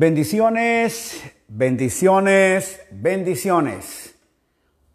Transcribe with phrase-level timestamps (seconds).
[0.00, 4.14] Bendiciones, bendiciones, bendiciones.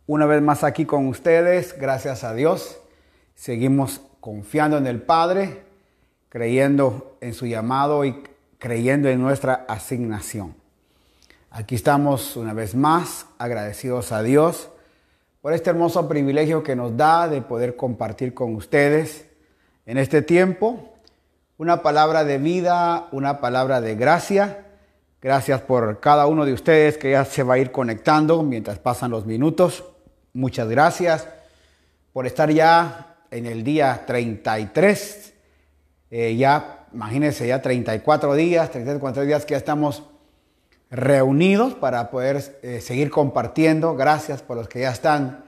[0.08, 2.80] Una vez más aquí con ustedes, gracias a Dios.
[3.36, 5.64] Seguimos confiando en el Padre,
[6.30, 8.24] creyendo en su llamado y
[8.60, 10.56] creyendo en nuestra asignación.
[11.52, 14.70] Aquí estamos una vez más agradecidos a Dios
[15.42, 19.26] por este hermoso privilegio que nos da de poder compartir con ustedes
[19.86, 20.94] en este tiempo
[21.58, 24.63] una palabra de vida, una palabra de gracia
[25.24, 29.10] Gracias por cada uno de ustedes que ya se va a ir conectando mientras pasan
[29.10, 29.86] los minutos.
[30.34, 31.30] Muchas gracias
[32.12, 35.34] por estar ya en el día 33.
[36.12, 40.04] Eh, ya, imagínense, ya 34 días, 34 días que ya estamos
[40.92, 43.96] reunidos para poder eh, seguir compartiendo.
[43.96, 45.46] Gracias por los que ya están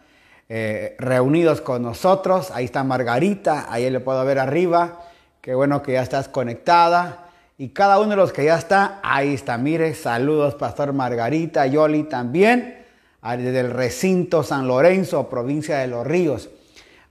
[0.48, 2.50] eh, reunidos con nosotros.
[2.52, 5.02] Ahí está Margarita, ahí le puedo ver arriba.
[5.42, 7.25] Qué bueno que ya estás conectada.
[7.58, 9.58] Y cada uno de los que ya está, ahí está.
[9.58, 12.84] Mire, saludos, Pastor Margarita, Yoli también,
[13.22, 16.50] desde el recinto San Lorenzo, provincia de Los Ríos.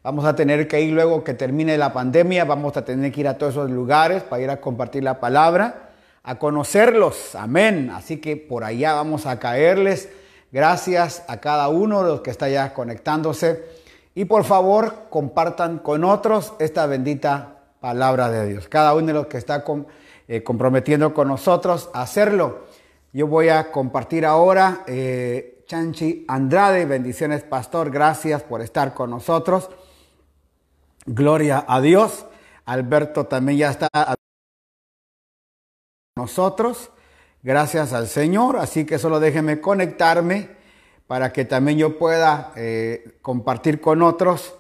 [0.03, 3.29] Vamos a tener que ir luego que termine la pandemia, vamos a tener que ir
[3.29, 7.35] a todos esos lugares para ir a compartir la palabra, a conocerlos.
[7.35, 7.91] Amén.
[7.95, 10.11] Así que por allá vamos a caerles.
[10.53, 13.65] Gracias a cada uno de los que está ya conectándose.
[14.15, 18.69] Y por favor, compartan con otros esta bendita palabra de Dios.
[18.69, 19.87] Cada uno de los que está con
[20.27, 22.65] eh, comprometiendo con nosotros a hacerlo.
[23.13, 29.69] Yo voy a compartir ahora eh, Chanchi Andrade, bendiciones pastor, gracias por estar con nosotros.
[31.05, 32.25] Gloria a Dios.
[32.65, 34.15] Alberto también ya está con
[36.17, 36.91] nosotros.
[37.43, 38.57] Gracias al Señor.
[38.57, 40.49] Así que solo déjeme conectarme
[41.07, 44.55] para que también yo pueda eh, compartir con otros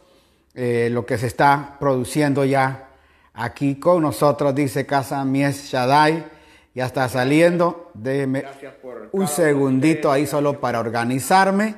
[0.56, 2.93] lo que se está produciendo ya
[3.34, 6.24] aquí con nosotros, dice Casa Mies Shaddai.
[6.74, 7.90] Ya está saliendo.
[7.94, 8.44] Déjeme
[9.12, 11.76] un segundito ahí solo para organizarme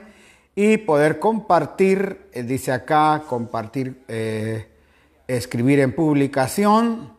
[0.55, 4.69] y poder compartir, eh, dice acá, compartir, eh,
[5.27, 7.13] escribir en publicación.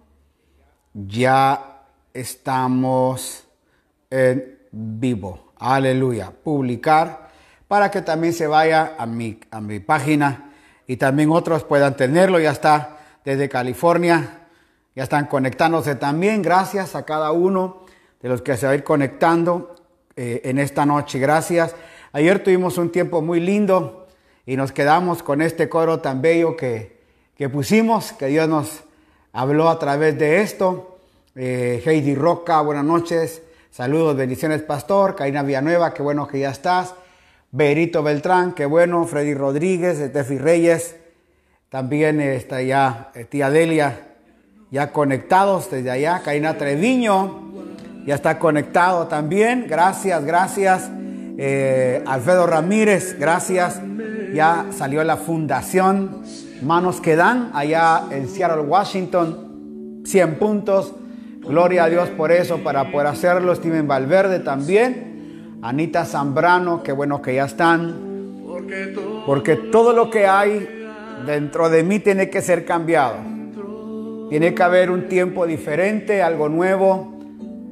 [0.93, 1.83] Ya
[2.13, 3.43] estamos
[4.09, 5.53] en vivo.
[5.59, 6.31] Aleluya.
[6.31, 7.29] Publicar
[7.67, 10.51] para que también se vaya a mi, a mi página
[10.87, 12.39] y también otros puedan tenerlo.
[12.39, 12.96] Ya está
[13.27, 14.47] desde California.
[14.95, 16.41] Ya están conectándose también.
[16.41, 17.83] Gracias a cada uno
[18.21, 19.75] de los que se va a ir conectando
[20.15, 21.19] eh, en esta noche.
[21.19, 21.75] Gracias.
[22.13, 24.07] Ayer tuvimos un tiempo muy lindo
[24.45, 27.01] y nos quedamos con este coro tan bello que,
[27.35, 28.83] que pusimos, que Dios nos
[29.33, 30.97] habló a través de esto.
[31.35, 33.41] Eh, Heidi Roca, buenas noches.
[33.71, 35.17] Saludos, bendiciones, Pastor.
[35.17, 36.95] Karina Villanueva, qué bueno que ya estás.
[37.51, 39.05] Berito Beltrán, qué bueno.
[39.05, 40.95] Freddy Rodríguez, Tefi Reyes.
[41.69, 43.99] También está ya eh, tía Delia,
[44.71, 46.21] ya conectados desde allá.
[46.23, 47.51] Karina Treviño,
[48.05, 49.65] ya está conectado también.
[49.67, 50.89] Gracias, gracias.
[51.37, 53.81] Eh, Alfredo Ramírez, gracias.
[54.33, 56.23] Ya salió la fundación
[56.61, 60.03] Manos que Dan, allá en Seattle, Washington.
[60.05, 60.93] 100 puntos.
[61.41, 63.53] Gloria a Dios por eso, para poder hacerlo.
[63.53, 65.59] Steven Valverde también.
[65.61, 67.93] Anita Zambrano, qué bueno que ya están.
[69.25, 70.76] Porque todo lo que hay
[71.25, 73.15] dentro de mí tiene que ser cambiado.
[74.29, 77.13] Tiene que haber un tiempo diferente, algo nuevo.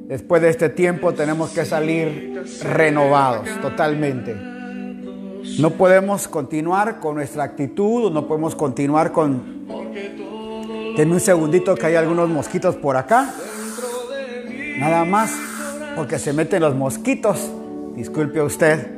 [0.08, 4.34] Después de este tiempo tenemos que salir renovados totalmente.
[5.58, 9.66] No podemos continuar con nuestra actitud, no podemos continuar con...
[10.96, 13.34] Denme un segundito que hay algunos mosquitos por acá.
[14.78, 15.32] Nada más,
[15.94, 17.50] porque se meten los mosquitos.
[17.94, 18.90] Disculpe usted.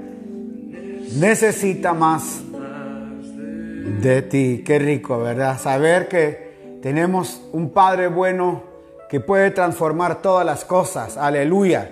[1.17, 2.41] Necesita más
[3.89, 4.63] de ti.
[4.65, 5.59] Qué rico, ¿verdad?
[5.59, 8.63] Saber que tenemos un Padre bueno
[9.09, 11.17] que puede transformar todas las cosas.
[11.17, 11.91] Aleluya.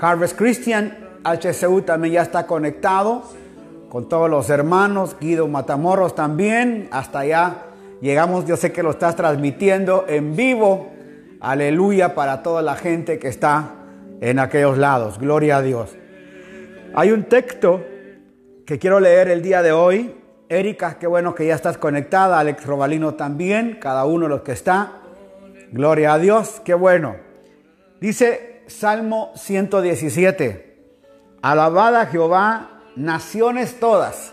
[0.00, 3.22] Harvest Christian HCU también ya está conectado
[3.90, 5.16] con todos los hermanos.
[5.20, 6.88] Guido Matamoros también.
[6.90, 7.56] Hasta allá
[8.00, 8.46] llegamos.
[8.46, 10.90] Yo sé que lo estás transmitiendo en vivo.
[11.40, 13.74] Aleluya para toda la gente que está
[14.20, 15.18] en aquellos lados.
[15.18, 15.96] Gloria a Dios.
[16.94, 17.84] Hay un texto
[18.66, 20.19] que quiero leer el día de hoy
[20.50, 22.40] Erika, qué bueno que ya estás conectada.
[22.40, 24.94] Alex Robalino también, cada uno de los que está.
[25.70, 27.14] Gloria a Dios, qué bueno.
[28.00, 30.76] Dice Salmo 117.
[31.40, 34.32] Alabada Jehová, naciones todas.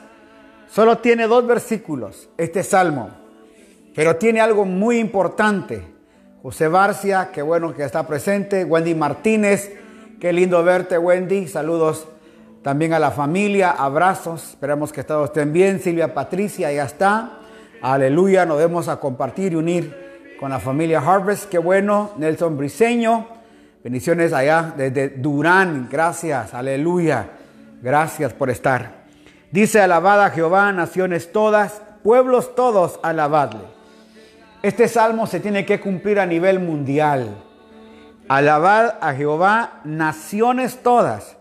[0.68, 3.12] Solo tiene dos versículos este salmo,
[3.94, 5.84] pero tiene algo muy importante.
[6.42, 8.66] José Barcia, qué bueno que está presente.
[8.66, 9.72] Wendy Martínez,
[10.19, 11.48] qué lindo verte, Wendy.
[11.48, 12.08] Saludos
[12.62, 14.50] también a la familia, abrazos.
[14.50, 15.80] Esperamos que todos estén bien.
[15.80, 17.39] Silvia Patricia, ya está.
[17.81, 21.50] Aleluya, nos vemos a compartir y unir con la familia Harvest.
[21.50, 22.12] Qué bueno.
[22.18, 23.27] Nelson Briseño.
[23.83, 25.88] Bendiciones allá desde Durán.
[25.89, 27.30] Gracias, aleluya.
[27.81, 29.06] Gracias por estar.
[29.51, 33.62] Dice, alabada Jehová, naciones todas, pueblos todos, alabadle.
[34.62, 37.38] Este salmo se tiene que cumplir a nivel mundial.
[38.27, 41.37] Alabad a Jehová, naciones todas,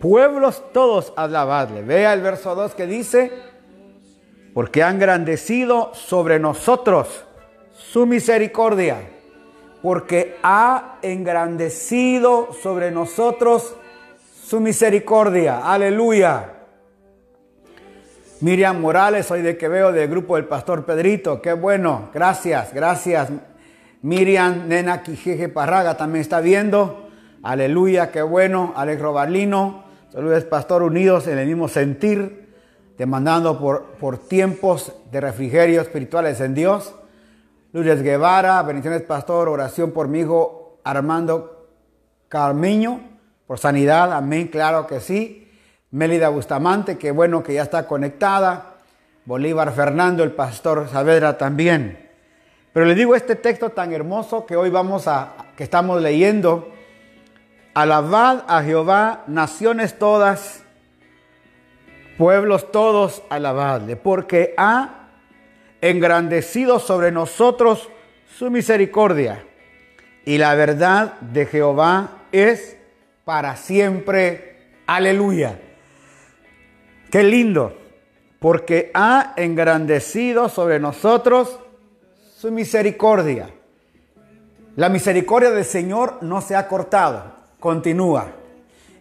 [0.00, 1.82] pueblos todos, alabadle.
[1.82, 3.32] Vea el verso 2 que dice,
[4.54, 7.24] porque han engrandecido sobre nosotros
[7.72, 8.96] su misericordia,
[9.82, 13.74] porque ha engrandecido sobre nosotros
[14.44, 15.58] su misericordia.
[15.58, 16.54] Aleluya.
[18.40, 21.42] Miriam Morales, soy de que veo del grupo del Pastor Pedrito.
[21.42, 22.10] Qué bueno.
[22.14, 23.30] Gracias, gracias.
[24.02, 27.08] Miriam Nena Quijeje Parraga también está viendo.
[27.42, 28.72] Aleluya, qué bueno.
[28.76, 29.87] Alex Robalino.
[30.10, 32.54] Saludos, Pastor, unidos en el mismo sentir,
[32.96, 36.94] demandando por, por tiempos de refrigerio espirituales en Dios.
[37.74, 39.48] Luis Guevara, bendiciones, Pastor.
[39.48, 41.68] Oración por mi hijo Armando
[42.28, 43.02] Carmiño,
[43.46, 44.14] por sanidad.
[44.14, 45.52] Amén, claro que sí.
[45.90, 48.76] Mélida Bustamante, que bueno que ya está conectada.
[49.26, 52.08] Bolívar Fernando, el pastor Saavedra también.
[52.72, 56.77] Pero le digo este texto tan hermoso que hoy vamos a, que estamos leyendo.
[57.78, 60.64] Alabad a Jehová, naciones todas,
[62.16, 65.10] pueblos todos, alabadle, porque ha
[65.80, 67.88] engrandecido sobre nosotros
[68.36, 69.44] su misericordia.
[70.24, 72.76] Y la verdad de Jehová es
[73.24, 74.72] para siempre.
[74.88, 75.60] Aleluya.
[77.12, 77.78] Qué lindo,
[78.40, 81.60] porque ha engrandecido sobre nosotros
[82.38, 83.50] su misericordia.
[84.74, 88.32] La misericordia del Señor no se ha cortado, continúa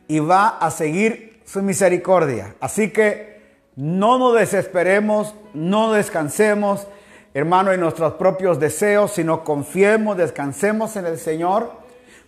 [0.07, 2.56] y va a seguir su misericordia.
[2.59, 3.38] Así que
[3.75, 6.88] no nos desesperemos, no descansemos,
[7.33, 11.71] hermano, en nuestros propios deseos, sino confiemos, descansemos en el Señor,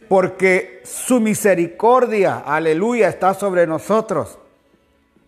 [0.07, 4.37] porque su misericordia, aleluya, está sobre nosotros.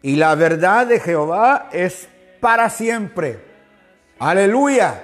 [0.02, 2.08] Y la verdad de Jehová es
[2.40, 3.40] para siempre.
[4.20, 5.04] Aleluya.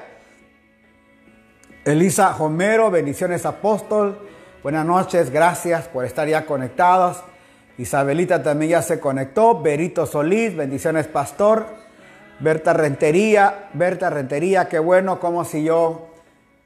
[1.86, 4.20] Elisa Homero, bendiciones apóstol.
[4.64, 7.24] Buenas noches, gracias por estar ya conectados.
[7.78, 9.62] Isabelita también ya se conectó.
[9.62, 11.68] Berito Solís, bendiciones pastor.
[12.40, 16.08] Berta Rentería, Berta Rentería, qué bueno, como si yo,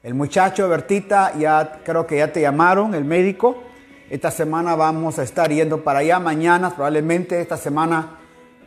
[0.02, 3.62] el muchacho Bertita, ya creo que ya te llamaron, el médico.
[4.10, 8.18] Esta semana vamos a estar yendo para allá, mañana probablemente esta semana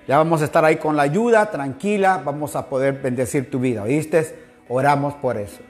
[0.08, 3.84] ya vamos a estar ahí con la ayuda, tranquila, vamos a poder bendecir tu vida,
[3.84, 4.36] ¿oíste?
[4.70, 5.62] Oramos por eso.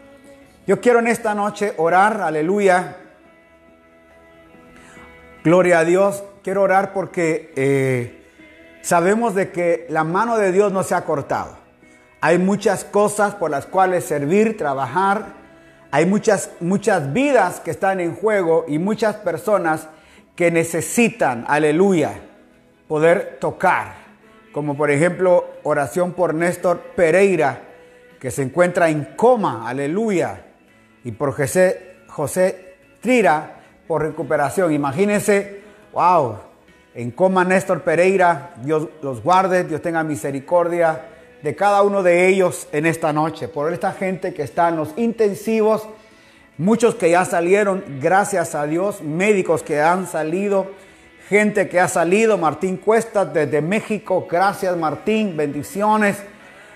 [0.68, 2.98] Yo quiero en esta noche orar, aleluya.
[5.46, 6.24] Gloria a Dios.
[6.42, 8.26] Quiero orar porque eh,
[8.82, 11.56] sabemos de que la mano de Dios no se ha cortado.
[12.20, 15.34] Hay muchas cosas por las cuales servir, trabajar.
[15.92, 19.88] Hay muchas, muchas vidas que están en juego y muchas personas
[20.36, 22.14] que necesitan, aleluya,
[22.88, 24.04] poder tocar
[24.52, 27.62] como por ejemplo oración por Néstor Pereira,
[28.20, 30.44] que se encuentra en coma, aleluya,
[31.04, 33.55] y por José, José Trira
[33.88, 34.74] por recuperación.
[34.74, 35.62] Imagínense,
[35.94, 36.38] wow,
[36.94, 41.06] en coma Néstor Pereira, Dios los guarde, Dios tenga misericordia
[41.42, 44.94] de cada uno de ellos en esta noche, por esta gente que está en los
[44.98, 45.88] intensivos,
[46.58, 50.68] muchos que ya salieron, gracias a Dios, médicos que han salido
[51.30, 56.18] gente que ha salido, Martín Cuesta desde México, gracias Martín, bendiciones.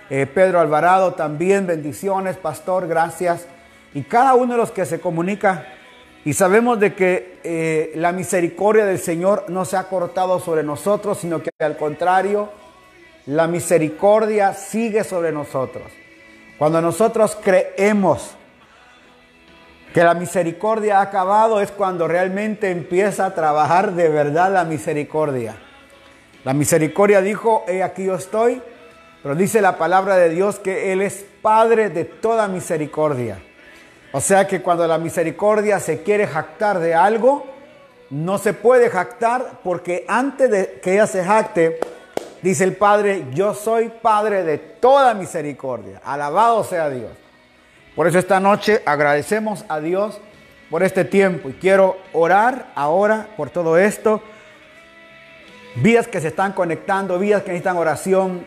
[0.09, 3.45] Eh, Pedro Alvarado también, bendiciones, pastor, gracias.
[3.93, 5.67] Y cada uno de los que se comunica,
[6.25, 11.19] y sabemos de que eh, la misericordia del Señor no se ha cortado sobre nosotros,
[11.19, 12.49] sino que al contrario,
[13.25, 15.85] la misericordia sigue sobre nosotros.
[16.57, 18.31] Cuando nosotros creemos
[19.93, 25.55] que la misericordia ha acabado es cuando realmente empieza a trabajar de verdad la misericordia.
[26.43, 28.61] La misericordia dijo, he aquí yo estoy,
[29.23, 33.39] pero dice la palabra de Dios que Él es Padre de toda misericordia.
[34.11, 37.45] O sea que cuando la misericordia se quiere jactar de algo,
[38.09, 41.79] no se puede jactar porque antes de que ella se jacte,
[42.41, 46.01] dice el Padre, yo soy Padre de toda misericordia.
[46.03, 47.11] Alabado sea Dios.
[47.95, 50.19] Por eso esta noche agradecemos a Dios
[50.71, 54.23] por este tiempo y quiero orar ahora por todo esto.
[55.75, 58.43] Vidas que se están conectando, vidas que necesitan oración,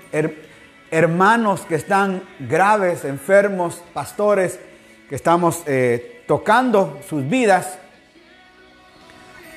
[0.90, 4.58] hermanos que están graves, enfermos, pastores
[5.14, 7.78] estamos eh, tocando sus vidas.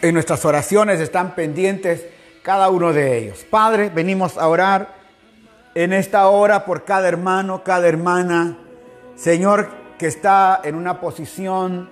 [0.01, 2.05] En nuestras oraciones están pendientes
[2.43, 3.45] cada uno de ellos.
[3.49, 4.95] Padre, venimos a orar
[5.73, 8.57] en esta hora por cada hermano, cada hermana.
[9.15, 11.89] Señor, que está en una posición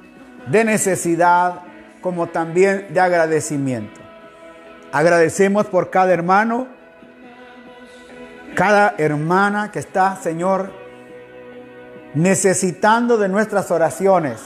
[0.48, 1.62] de necesidad,
[2.02, 4.02] como también de agradecimiento.
[4.92, 6.68] Agradecemos por cada hermano,
[8.56, 10.83] cada hermana que está, Señor,
[12.14, 14.40] necesitando de nuestras oraciones.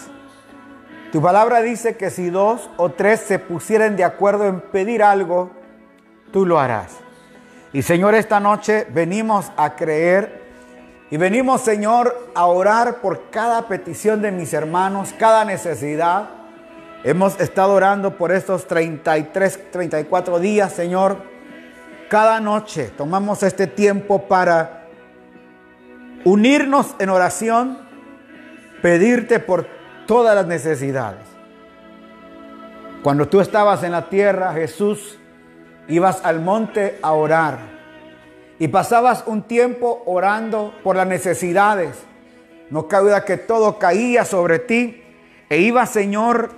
[1.12, 5.52] Tu palabra dice que si dos o tres se pusieran de acuerdo en pedir algo,
[6.32, 6.98] tú lo harás.
[7.74, 10.48] Y Señor, esta noche venimos a creer
[11.10, 16.30] y venimos, Señor, a orar por cada petición de mis hermanos, cada necesidad.
[17.04, 21.18] Hemos estado orando por estos 33, 34 días, Señor.
[22.10, 24.77] Cada noche tomamos este tiempo para
[26.24, 27.80] unirnos en oración,
[28.82, 29.68] pedirte por
[30.06, 31.26] todas las necesidades.
[33.04, 35.18] Cuando tú estabas en la tierra, Jesús,
[35.88, 37.60] ibas al monte a orar
[38.60, 41.96] y pasabas un tiempo orando por las necesidades.
[42.70, 45.04] No cabe duda que todo caía sobre ti
[45.50, 46.52] e ibas, Señor,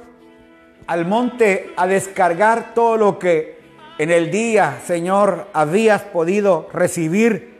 [0.87, 3.59] al monte a descargar todo lo que
[3.99, 7.58] en el día, Señor, habías podido recibir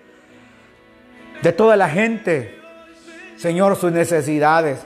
[1.41, 2.60] de toda la gente,
[3.38, 4.86] Señor, sus necesidades.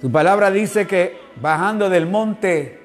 [0.00, 2.80] Tu palabra dice que bajando del monte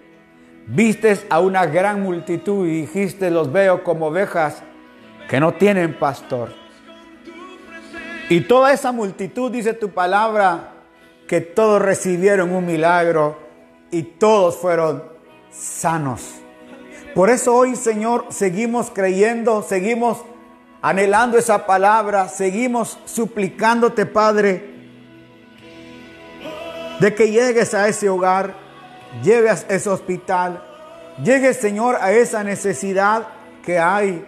[0.67, 4.61] vistes a una gran multitud y dijiste, los veo como ovejas
[5.29, 6.53] que no tienen pastor.
[8.29, 10.73] Y toda esa multitud, dice tu palabra,
[11.27, 13.37] que todos recibieron un milagro
[13.89, 15.03] y todos fueron
[15.49, 16.35] sanos.
[17.15, 20.23] Por eso hoy, Señor, seguimos creyendo, seguimos
[20.81, 24.75] anhelando esa palabra, seguimos suplicándote, Padre,
[26.99, 28.53] de que llegues a ese hogar,
[29.23, 30.63] llegues a ese hospital,
[31.23, 33.27] llegues, Señor, a esa necesidad
[33.63, 34.25] que hay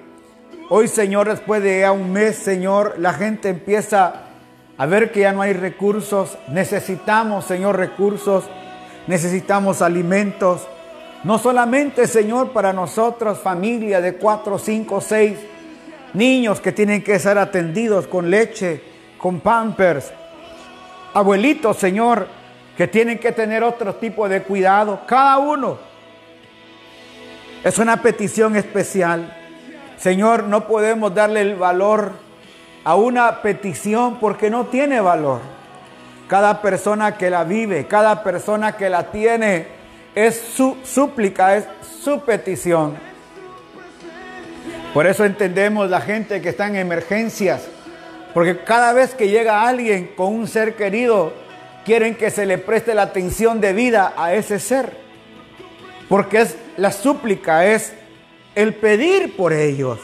[0.71, 4.13] Hoy, Señor, después de un mes, Señor, la gente empieza
[4.77, 6.37] a ver que ya no hay recursos.
[6.47, 8.43] Necesitamos, Señor, recursos.
[9.07, 10.67] Necesitamos alimentos.
[11.23, 15.39] No solamente, Señor, para nosotros, familia de cuatro, cinco, seis
[16.13, 18.81] niños que tienen que ser atendidos con leche,
[19.17, 20.11] con pampers.
[21.13, 22.27] Abuelitos, Señor,
[22.77, 25.01] que tienen que tener otro tipo de cuidado.
[25.05, 25.77] Cada uno.
[27.63, 29.35] Es una petición especial.
[29.97, 32.13] Señor, no podemos darle el valor
[32.85, 35.41] a una petición porque no tiene valor.
[36.27, 39.67] Cada persona que la vive, cada persona que la tiene,
[40.15, 41.65] es su súplica, es
[42.01, 43.08] su petición.
[44.93, 47.67] Por eso entendemos la gente que está en emergencias,
[48.34, 51.31] porque cada vez que llega alguien con un ser querido,
[51.86, 54.98] quieren que se le preste la atención de vida a ese ser.
[56.08, 57.93] Porque es la súplica, es
[58.55, 60.00] el pedir por ellos.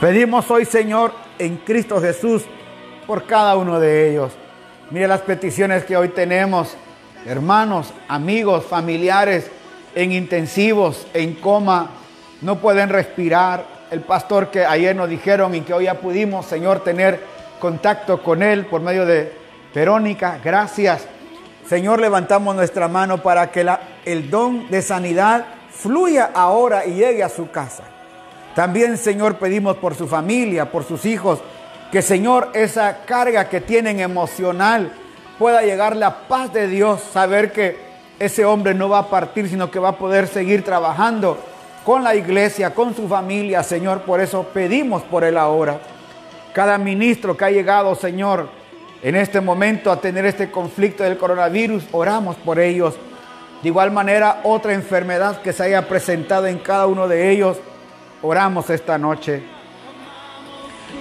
[0.00, 2.44] Pedimos hoy, Señor, en Cristo Jesús,
[3.06, 4.32] por cada uno de ellos.
[4.90, 6.76] Mire las peticiones que hoy tenemos,
[7.26, 9.50] hermanos, amigos, familiares,
[9.94, 11.90] en intensivos, en coma,
[12.44, 13.64] no pueden respirar.
[13.90, 17.20] El pastor que ayer nos dijeron y que hoy ya pudimos, Señor, tener
[17.58, 19.32] contacto con él por medio de
[19.74, 21.06] Verónica, gracias.
[21.66, 23.66] Señor, levantamos nuestra mano para que
[24.04, 27.84] el don de sanidad fluya ahora y llegue a su casa.
[28.54, 31.40] También, Señor, pedimos por su familia, por sus hijos,
[31.90, 34.92] que, Señor, esa carga que tienen emocional
[35.38, 37.78] pueda llegar la paz de Dios, saber que
[38.18, 41.38] ese hombre no va a partir, sino que va a poder seguir trabajando
[41.84, 44.02] con la iglesia, con su familia, Señor.
[44.02, 45.78] Por eso pedimos por él ahora.
[46.52, 48.48] Cada ministro que ha llegado, Señor,
[49.02, 52.94] en este momento a tener este conflicto del coronavirus, oramos por ellos.
[53.62, 57.58] De igual manera, otra enfermedad que se haya presentado en cada uno de ellos,
[58.22, 59.42] oramos esta noche.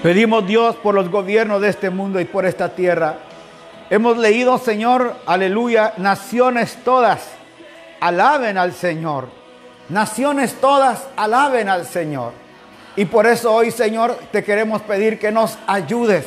[0.01, 3.19] Pedimos Dios por los gobiernos de este mundo y por esta tierra.
[3.89, 7.29] Hemos leído, Señor, aleluya, naciones todas,
[8.01, 9.42] alaben al Señor.
[9.93, 12.33] Naciones todas, alaben al Señor.
[12.95, 16.25] Y por eso hoy, Señor, te queremos pedir que nos ayudes.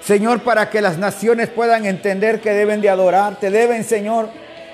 [0.00, 4.28] Señor, para que las naciones puedan entender que deben de adorarte, deben, Señor,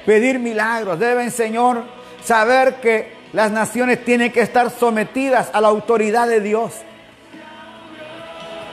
[0.07, 0.99] pedir milagros.
[0.99, 1.85] Deben, Señor,
[2.25, 6.73] saber que las naciones tienen que estar sometidas a la autoridad de Dios.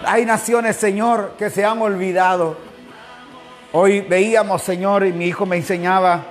[0.06, 2.56] Hay naciones, Señor, que se han olvidado.
[3.74, 6.24] Hoy veíamos, Señor, y mi hijo me enseñaba,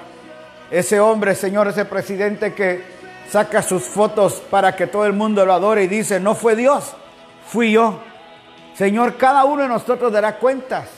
[0.70, 2.89] ese hombre, Señor, ese presidente que
[3.30, 6.92] saca sus fotos para que todo el mundo lo adore y dice, no fue Dios,
[7.46, 8.00] fui yo.
[8.74, 10.88] Señor, cada uno de nosotros dará cuentas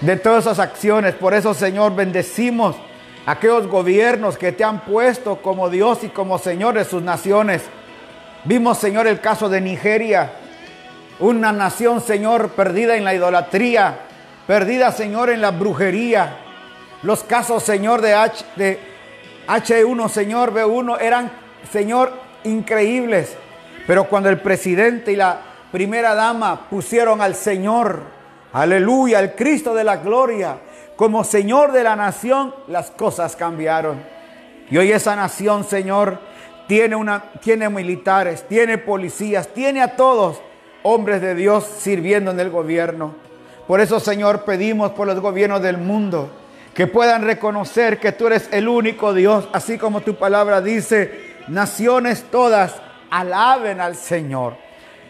[0.00, 1.14] de todas esas acciones.
[1.14, 2.74] Por eso, Señor, bendecimos
[3.26, 7.62] a aquellos gobiernos que te han puesto como Dios y como Señor de sus naciones.
[8.44, 10.32] Vimos, Señor, el caso de Nigeria,
[11.20, 13.98] una nación, Señor, perdida en la idolatría,
[14.48, 16.38] perdida, Señor, en la brujería.
[17.04, 18.91] Los casos, Señor, de, H, de
[19.46, 21.30] H1, Señor, B1, eran,
[21.70, 22.12] Señor,
[22.44, 23.36] increíbles.
[23.86, 28.02] Pero cuando el presidente y la primera dama pusieron al Señor,
[28.52, 30.58] aleluya, al Cristo de la gloria,
[30.96, 34.02] como Señor de la nación, las cosas cambiaron.
[34.70, 36.18] Y hoy esa nación, Señor,
[36.68, 40.40] tiene, una, tiene militares, tiene policías, tiene a todos
[40.82, 43.14] hombres de Dios sirviendo en el gobierno.
[43.66, 46.30] Por eso, Señor, pedimos por los gobiernos del mundo
[46.74, 52.24] que puedan reconocer que tú eres el único Dios, así como tu palabra dice, naciones
[52.30, 52.74] todas
[53.10, 54.56] alaben al Señor.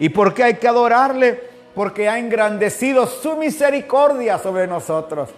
[0.01, 1.53] ¿Y por qué hay que adorarle?
[1.75, 5.31] Porque ha engrandecido su misericordia sobre nosotros.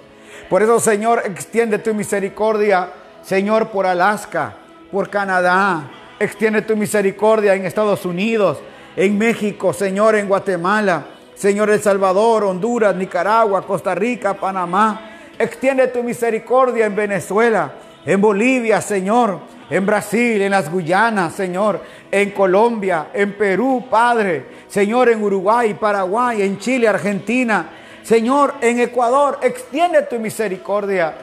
[0.48, 2.88] Por eso, Señor, extiende tu misericordia,
[3.22, 4.54] Señor, por Alaska,
[4.90, 5.90] por Canadá.
[6.18, 8.58] Extiende tu misericordia en Estados Unidos,
[8.96, 11.04] en México, Señor, en Guatemala,
[11.34, 15.13] Señor, El Salvador, Honduras, Nicaragua, Costa Rica, Panamá.
[15.38, 17.72] Extiende tu misericordia en Venezuela,
[18.06, 25.08] en Bolivia, Señor, en Brasil, en las Guyanas, Señor, en Colombia, en Perú, Padre, Señor,
[25.08, 27.68] en Uruguay, Paraguay, en Chile, Argentina,
[28.04, 31.14] Señor, en Ecuador, extiende tu misericordia.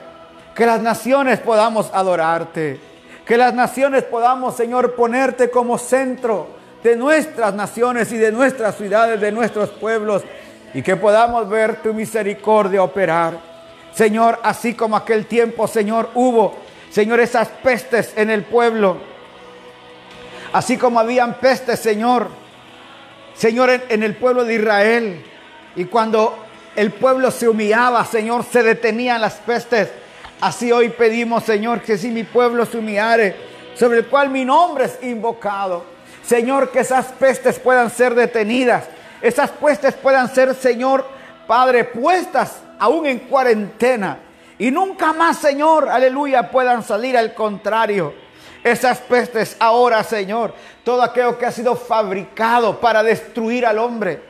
[0.55, 2.79] Que las naciones podamos adorarte.
[3.23, 6.47] Que las naciones podamos, Señor, ponerte como centro
[6.83, 10.23] de nuestras naciones y de nuestras ciudades, de nuestros pueblos.
[10.73, 13.50] Y que podamos ver tu misericordia operar.
[13.93, 16.55] Señor, así como aquel tiempo, Señor, hubo,
[16.89, 18.97] Señor, esas pestes en el pueblo.
[20.53, 22.29] Así como habían pestes, Señor,
[23.35, 25.25] Señor, en, el pueblo de Israel.
[25.75, 26.37] Y cuando
[26.75, 29.89] el pueblo se humillaba, Señor, se detenían las pestes.
[30.39, 33.35] Así hoy pedimos, Señor, que si mi pueblo se humillare,
[33.75, 35.85] sobre el cual mi nombre es invocado,
[36.23, 38.85] Señor, que esas pestes puedan ser detenidas,
[39.21, 41.05] esas pestes puedan ser, Señor,
[41.47, 44.17] Padre, puestas aún en cuarentena
[44.57, 48.13] y nunca más, Señor, aleluya, puedan salir al contrario.
[48.63, 54.21] Esas pestes ahora, Señor, todo aquello que ha sido fabricado para destruir al hombre,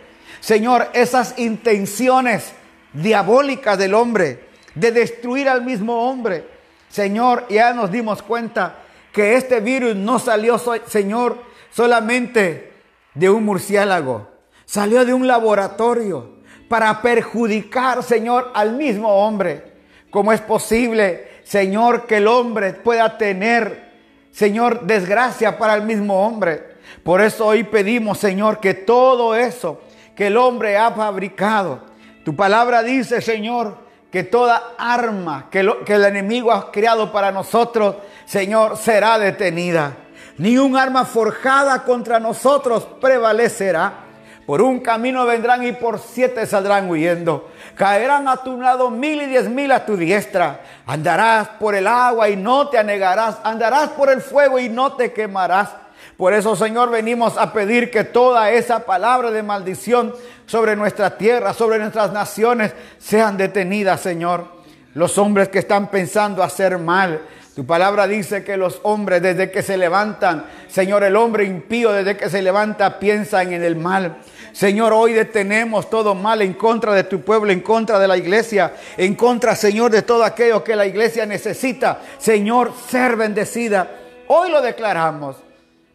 [0.41, 2.53] Señor, esas intenciones
[2.91, 6.45] diabólicas del hombre de destruir al mismo hombre.
[6.89, 8.79] Señor, ya nos dimos cuenta
[9.13, 11.37] que este virus no salió, Señor,
[11.71, 12.73] solamente
[13.13, 14.29] de un murciélago.
[14.65, 16.40] Salió de un laboratorio
[16.71, 19.73] para perjudicar, Señor, al mismo hombre.
[20.09, 23.91] ¿Cómo es posible, Señor, que el hombre pueda tener,
[24.31, 26.63] Señor, desgracia para el mismo hombre?
[27.03, 29.81] Por eso hoy pedimos, Señor, que todo eso
[30.15, 31.81] que el hombre ha fabricado.
[32.23, 33.75] Tu palabra dice, Señor,
[34.09, 39.97] que toda arma que, que, el enemigo ha creado para nosotros, Señor, será detenida.
[40.37, 44.05] Ni un arma forjada contra nosotros prevalecerá.
[44.45, 47.49] Por un camino vendrán y por siete saldrán huyendo.
[47.75, 50.61] Caerán a tu lado mil y diez mil a tu diestra.
[50.85, 53.37] Andarás por el agua y no te anegarás.
[53.43, 55.69] Andarás por el fuego y no te quemarás.
[56.17, 60.13] Por eso, Señor, venimos a pedir que toda esa palabra de maldición
[60.45, 64.45] sobre nuestra tierra, sobre nuestras naciones, sean detenidas, Señor.
[64.93, 67.21] Los hombres que están pensando hacer mal.
[67.61, 72.17] Tu palabra dice que los hombres desde que se levantan, Señor, el hombre impío desde
[72.17, 74.17] que se levanta piensan en el mal.
[74.51, 78.73] Señor, hoy detenemos todo mal en contra de tu pueblo, en contra de la iglesia,
[78.97, 81.99] en contra, Señor, de todo aquello que la iglesia necesita.
[82.17, 83.87] Señor, ser bendecida.
[84.25, 85.35] Hoy lo declaramos.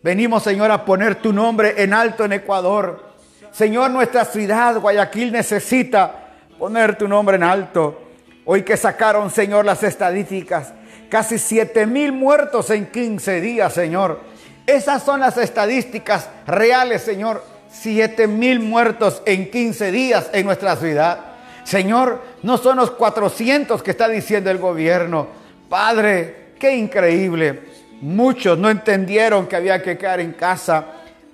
[0.04, 3.06] Venimos, Señor, a poner tu nombre en alto en Ecuador.
[3.50, 6.28] Señor, nuestra ciudad, Guayaquil, necesita
[6.60, 8.02] poner tu nombre en alto.
[8.44, 10.72] Hoy que sacaron, Señor, las estadísticas,
[11.08, 14.20] casi 7 mil muertos en 15 días, Señor.
[14.66, 17.42] Esas son las estadísticas reales, Señor.
[17.70, 21.20] 7 mil muertos en 15 días en nuestra ciudad.
[21.64, 25.28] Señor, no son los 400 que está diciendo el gobierno.
[25.68, 27.60] Padre, qué increíble.
[28.00, 30.84] Muchos no entendieron que había que quedar en casa.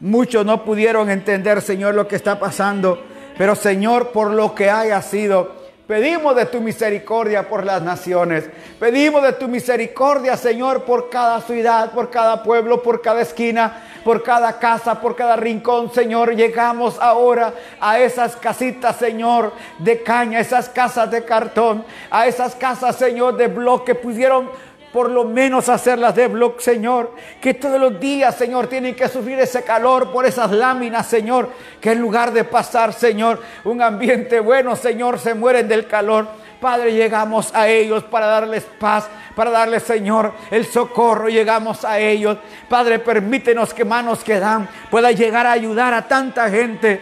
[0.00, 3.02] Muchos no pudieron entender, Señor, lo que está pasando.
[3.36, 5.61] Pero, Señor, por lo que haya sido,
[5.92, 8.48] pedimos de tu misericordia por las naciones.
[8.80, 14.22] Pedimos de tu misericordia, Señor, por cada ciudad, por cada pueblo, por cada esquina, por
[14.22, 16.34] cada casa, por cada rincón, Señor.
[16.34, 22.96] Llegamos ahora a esas casitas, Señor, de caña, esas casas de cartón, a esas casas,
[22.96, 23.94] Señor, de bloque.
[23.94, 24.48] Pusieron
[24.92, 27.14] por lo menos hacerlas de bloc, Señor.
[27.40, 31.50] Que todos los días, Señor, tienen que sufrir ese calor por esas láminas, Señor.
[31.80, 36.28] Que en lugar de pasar, Señor, un ambiente bueno, Señor, se mueren del calor.
[36.60, 41.28] Padre, llegamos a ellos para darles paz, para darles, Señor, el socorro.
[41.28, 42.36] Llegamos a ellos.
[42.68, 47.00] Padre, permítenos que manos que dan pueda llegar a ayudar a tanta gente.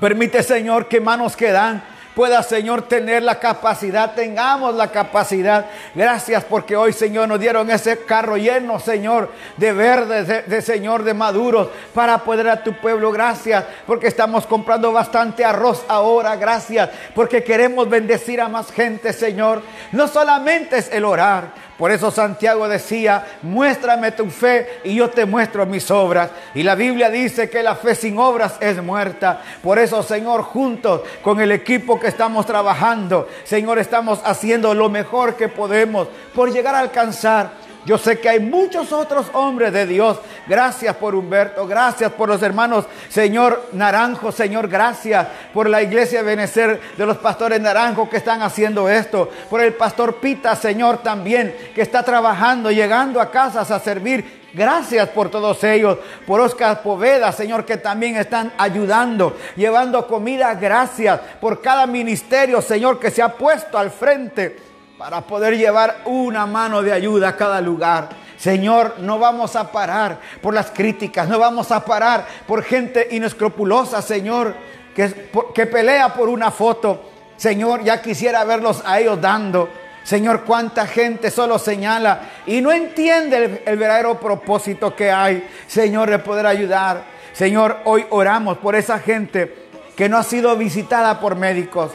[0.00, 1.82] Permite, Señor, que manos que dan
[2.14, 5.66] pueda, Señor, tener la capacidad, tengamos la capacidad.
[5.94, 11.04] Gracias porque hoy, Señor, nos dieron ese carro lleno, Señor, de verdes, de, de Señor,
[11.04, 13.12] de maduros, para poder a tu pueblo.
[13.12, 16.36] Gracias porque estamos comprando bastante arroz ahora.
[16.36, 19.62] Gracias porque queremos bendecir a más gente, Señor.
[19.92, 25.26] No solamente es el orar, por eso Santiago decía, muéstrame tu fe y yo te
[25.26, 26.30] muestro mis obras.
[26.54, 29.42] Y la Biblia dice que la fe sin obras es muerta.
[29.60, 35.34] Por eso, Señor, juntos con el equipo que estamos trabajando, Señor, estamos haciendo lo mejor
[35.34, 37.50] que podemos por llegar a alcanzar
[37.84, 40.18] yo sé que hay muchos otros hombres de Dios.
[40.46, 46.24] Gracias por Humberto, gracias por los hermanos, Señor Naranjo, Señor, gracias por la iglesia de
[46.24, 49.30] Benecer de los pastores Naranjo que están haciendo esto.
[49.50, 54.42] Por el pastor Pita, Señor, también, que está trabajando, llegando a casas a servir.
[54.54, 60.54] Gracias por todos ellos, por Oscar Poveda, Señor, que también están ayudando, llevando comida.
[60.54, 64.71] Gracias por cada ministerio, Señor, que se ha puesto al frente
[65.02, 68.10] para poder llevar una mano de ayuda a cada lugar.
[68.38, 74.00] Señor, no vamos a parar por las críticas, no vamos a parar por gente inescrupulosa,
[74.00, 74.54] Señor,
[74.94, 77.02] que, que pelea por una foto.
[77.36, 79.68] Señor, ya quisiera verlos a ellos dando.
[80.04, 86.10] Señor, cuánta gente solo señala y no entiende el, el, verdadero propósito que hay, Señor,
[86.10, 87.02] de poder ayudar.
[87.32, 89.52] Señor, hoy oramos por esa gente
[89.96, 91.90] que no ha sido visitada por médicos.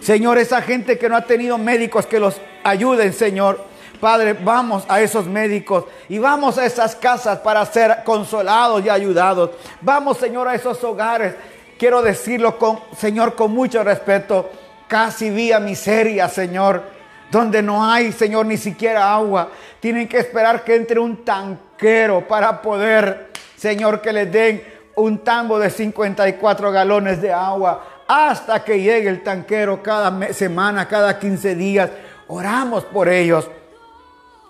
[0.00, 3.72] Señor, esa gente que no ha tenido médicos que los ayuden, Señor.
[4.00, 9.50] Padre, vamos a esos médicos y vamos a esas casas para ser consolados y ayudados.
[9.80, 11.34] Vamos, Señor, a esos hogares.
[11.78, 14.50] Quiero decirlo con, Señor, con mucho respeto.
[14.88, 16.82] Casi vía miseria, Señor,
[17.30, 19.50] donde no hay, Señor, ni siquiera agua.
[19.78, 24.64] Tienen que esperar que entre un tanquero para poder, Señor, que les den
[24.96, 31.18] un tambo de 54 galones de agua hasta que llegue el tanquero cada semana, cada
[31.18, 31.90] 15 días.
[32.28, 33.48] Oramos por ellos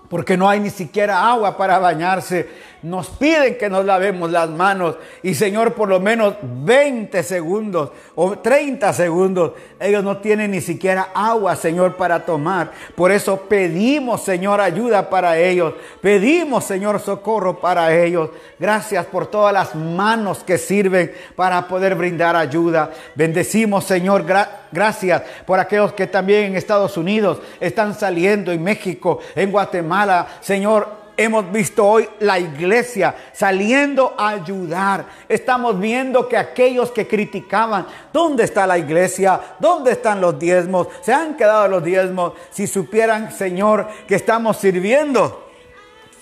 [0.09, 2.51] porque no hay ni siquiera agua para bañarse
[2.83, 8.39] nos piden que nos lavemos las manos y Señor por lo menos 20 segundos o
[8.39, 9.53] 30 segundos.
[9.79, 12.73] Ellos no tienen ni siquiera agua, Señor, para tomar.
[12.97, 15.75] Por eso pedimos, Señor, ayuda para ellos.
[16.01, 18.31] Pedimos, Señor, socorro para ellos.
[18.59, 22.91] Gracias por todas las manos que sirven para poder brindar ayuda.
[23.15, 24.25] Bendecimos, Señor,
[24.73, 30.27] gracias por aquellos que también en Estados Unidos están saliendo, en México, en Guatemala.
[30.41, 35.07] Señor, hemos visto hoy la iglesia saliendo a ayudar.
[35.29, 39.41] Estamos viendo que aquellos que criticaban, ¿dónde está la iglesia?
[39.59, 40.89] ¿Dónde están los diezmos?
[41.03, 42.33] Se han quedado los diezmos.
[42.51, 45.49] Si supieran, Señor, que estamos sirviendo.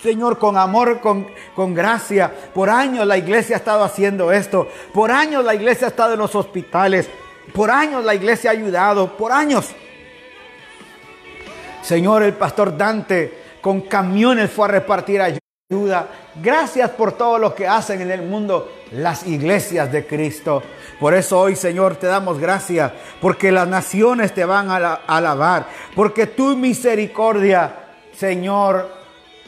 [0.03, 2.33] Señor, con amor, con, con gracia.
[2.55, 4.69] Por años la iglesia ha estado haciendo esto.
[4.93, 7.09] Por años la iglesia ha estado en los hospitales.
[7.53, 9.17] Por años la iglesia ha ayudado.
[9.17, 9.69] Por años.
[11.83, 16.09] Señor, el pastor Dante con camiones fue a repartir ayuda.
[16.43, 20.63] Gracias por todo lo que hacen en el mundo las iglesias de Cristo.
[20.99, 26.27] Por eso hoy, Señor, te damos gracias, porque las naciones te van a alabar, porque
[26.27, 27.75] tu misericordia,
[28.13, 28.91] Señor,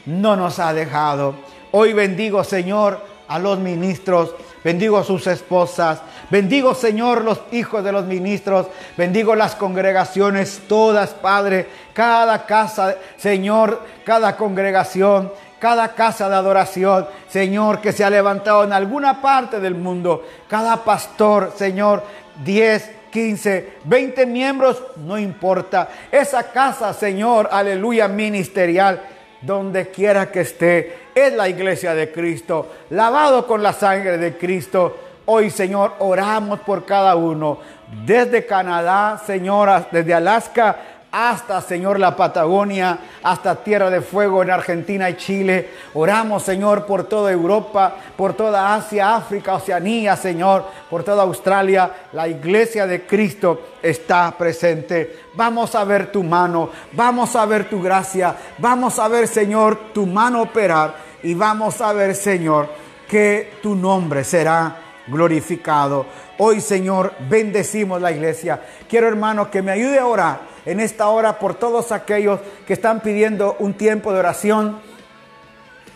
[0.05, 1.35] no nos ha dejado.
[1.71, 6.01] Hoy bendigo, Señor, a los ministros, bendigo a sus esposas,
[6.33, 8.65] bendigo, Señor, los hijos de los ministros,
[8.97, 17.81] bendigo las congregaciones todas, Padre, cada casa, Señor, cada congregación, cada casa de adoración, Señor,
[17.81, 22.01] que se ha levantado en alguna parte del mundo, cada pastor, Señor,
[22.43, 25.87] 10, 15, 20 miembros, no importa.
[26.11, 29.03] Esa casa, Señor, aleluya, ministerial,
[29.39, 34.97] donde quiera que esté, es la iglesia de Cristo, lavado con la sangre de Cristo.
[35.25, 37.59] Hoy, Señor, oramos por cada uno,
[38.05, 40.77] desde Canadá, Señora, desde Alaska
[41.13, 45.69] hasta, Señor, la Patagonia, hasta Tierra de Fuego en Argentina y Chile.
[45.93, 51.91] Oramos, Señor, por toda Europa, por toda Asia, África, Oceanía, Señor, por toda Australia.
[52.13, 55.19] La iglesia de Cristo está presente.
[55.35, 60.07] Vamos a ver tu mano, vamos a ver tu gracia, vamos a ver, Señor, tu
[60.07, 62.67] mano operar y vamos a ver, Señor,
[63.07, 66.05] que tu nombre será glorificado.
[66.37, 68.61] Hoy, Señor, bendecimos la iglesia.
[68.87, 73.01] Quiero, hermano, que me ayude a orar en esta hora por todos aquellos que están
[73.01, 74.79] pidiendo un tiempo de oración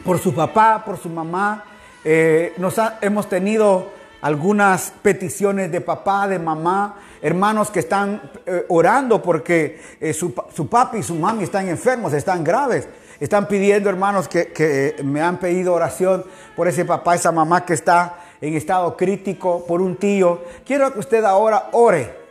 [0.04, 1.66] por su papá, por su mamá.
[2.04, 3.92] Eh, nos hemos tenido
[4.22, 10.68] algunas peticiones de papá, de mamá, hermanos que están eh, orando porque eh, su, su,
[10.68, 12.88] papi y su mami están enfermos, están graves.
[13.20, 16.24] Están pidiendo, hermanos, que, que me han pedido oración
[16.56, 20.42] por ese papá, esa mamá que está en estado crítico, por un tío.
[20.66, 22.28] Quiero que usted ahora ore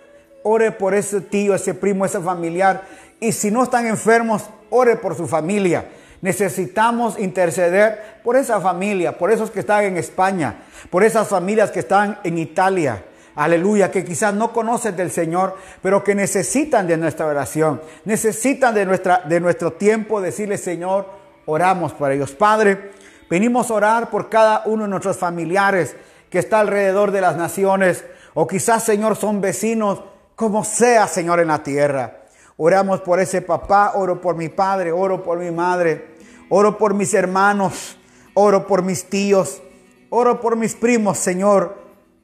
[0.49, 2.85] ore por ese tío, ese primo, ese familiar.
[3.19, 5.87] Y si no están enfermos, ore por su familia.
[6.23, 11.81] Necesitamos interceder por esa familia, por esos que están en España, por esas familias que
[11.81, 13.05] están en Italia.
[13.35, 18.87] Aleluya, que quizás no conocen del Señor, pero que necesitan de nuestra oración, necesitan de,
[18.87, 21.07] nuestra, de nuestro tiempo decirle, Señor,
[21.45, 22.33] oramos por ellos.
[22.33, 22.93] Padre,
[23.29, 25.97] venimos a orar por cada uno de nuestros familiares
[26.31, 30.03] que está alrededor de las naciones, o quizás, Señor, son vecinos,
[30.35, 32.25] como sea, Señor, en la tierra.
[32.57, 36.17] Oramos por ese papá, oro por mi padre, oro por mi madre,
[36.49, 37.99] oro por mis hermanos,
[38.35, 39.63] oro por mis tíos,
[40.11, 41.77] oro por mis primos, Señor,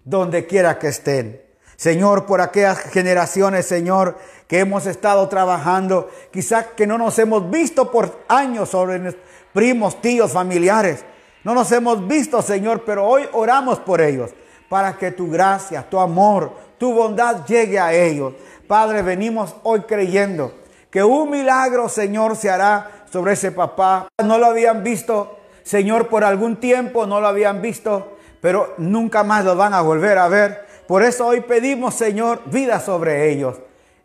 [0.05, 1.43] donde quiera que estén.
[1.77, 7.91] Señor, por aquellas generaciones, Señor, que hemos estado trabajando, quizás que no nos hemos visto
[7.91, 9.17] por años sobre
[9.53, 11.05] primos, tíos, familiares.
[11.45, 14.31] No nos hemos visto, Señor, pero hoy oramos por ellos,
[14.69, 18.35] para que tu gracia, tu amor, tu bondad llegue a ellos.
[18.67, 20.53] Padre, venimos hoy creyendo
[20.91, 24.09] que un milagro, Señor, se hará sobre ese papá.
[24.25, 29.45] No lo habían visto, Señor, por algún tiempo, no lo habían visto, pero nunca más
[29.45, 30.67] lo van a volver a ver.
[30.87, 33.57] Por eso hoy pedimos, Señor, vida sobre ellos.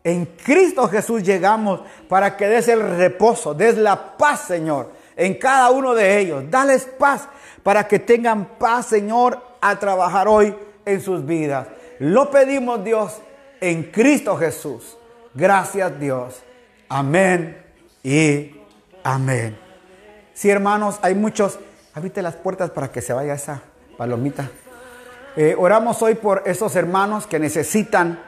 [0.04, 5.70] En Cristo Jesús llegamos para que des el reposo, des la paz, Señor, en cada
[5.70, 6.44] uno de ellos.
[6.50, 7.28] Dales paz
[7.62, 10.54] para que tengan paz, Señor, a trabajar hoy
[10.86, 11.66] en sus vidas.
[11.98, 13.18] Lo pedimos, Dios,
[13.60, 14.96] en Cristo Jesús.
[15.34, 16.42] Gracias Dios.
[16.88, 17.62] Amén
[18.02, 18.52] y
[19.04, 19.58] amén.
[20.32, 21.58] Sí, hermanos, hay muchos.
[21.92, 23.60] Habite las puertas para que se vaya esa
[23.96, 24.48] palomita.
[25.36, 28.20] Eh, oramos hoy por esos hermanos que necesitan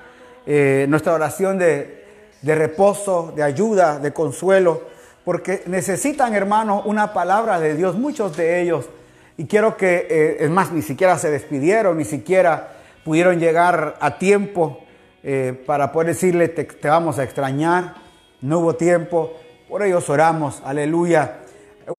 [0.46, 2.04] eh, nuestra oración de,
[2.42, 4.82] reposo, de ayuda, de consuelo,
[5.24, 8.88] porque necesitan, hermanos, una palabra de Dios, muchos de ellos.
[9.36, 14.18] Y quiero que, eh, es más, ni siquiera se despidieron, ni siquiera pudieron llegar a
[14.18, 14.80] tiempo
[15.22, 17.94] eh, para poder decirle te, vamos a extrañar.
[18.40, 19.34] No hubo tiempo,
[19.68, 21.38] por ellos oramos, aleluya.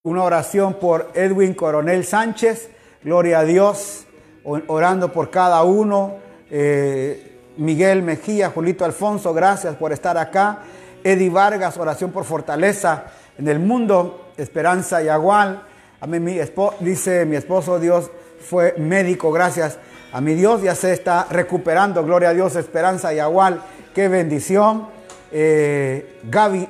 [0.04, 2.70] Una oración por Edwin Coronel Sánchez,
[3.04, 4.06] gloria a Dios,
[4.44, 6.16] orando por cada uno.
[6.50, 10.60] Eh, Miguel Mejía, Julito Alfonso, gracias por estar acá.
[11.04, 13.06] Eddie Vargas, oración por fortaleza
[13.38, 15.64] en el mundo, esperanza y agual.
[16.00, 16.40] A mí, mi
[16.80, 19.78] dice mi esposo, Dios fue médico, gracias
[20.14, 23.62] a mi Dios ya se está recuperando, gloria a Dios, esperanza y agual,
[23.96, 24.90] qué bendición.
[25.32, 26.68] Eh, Gaby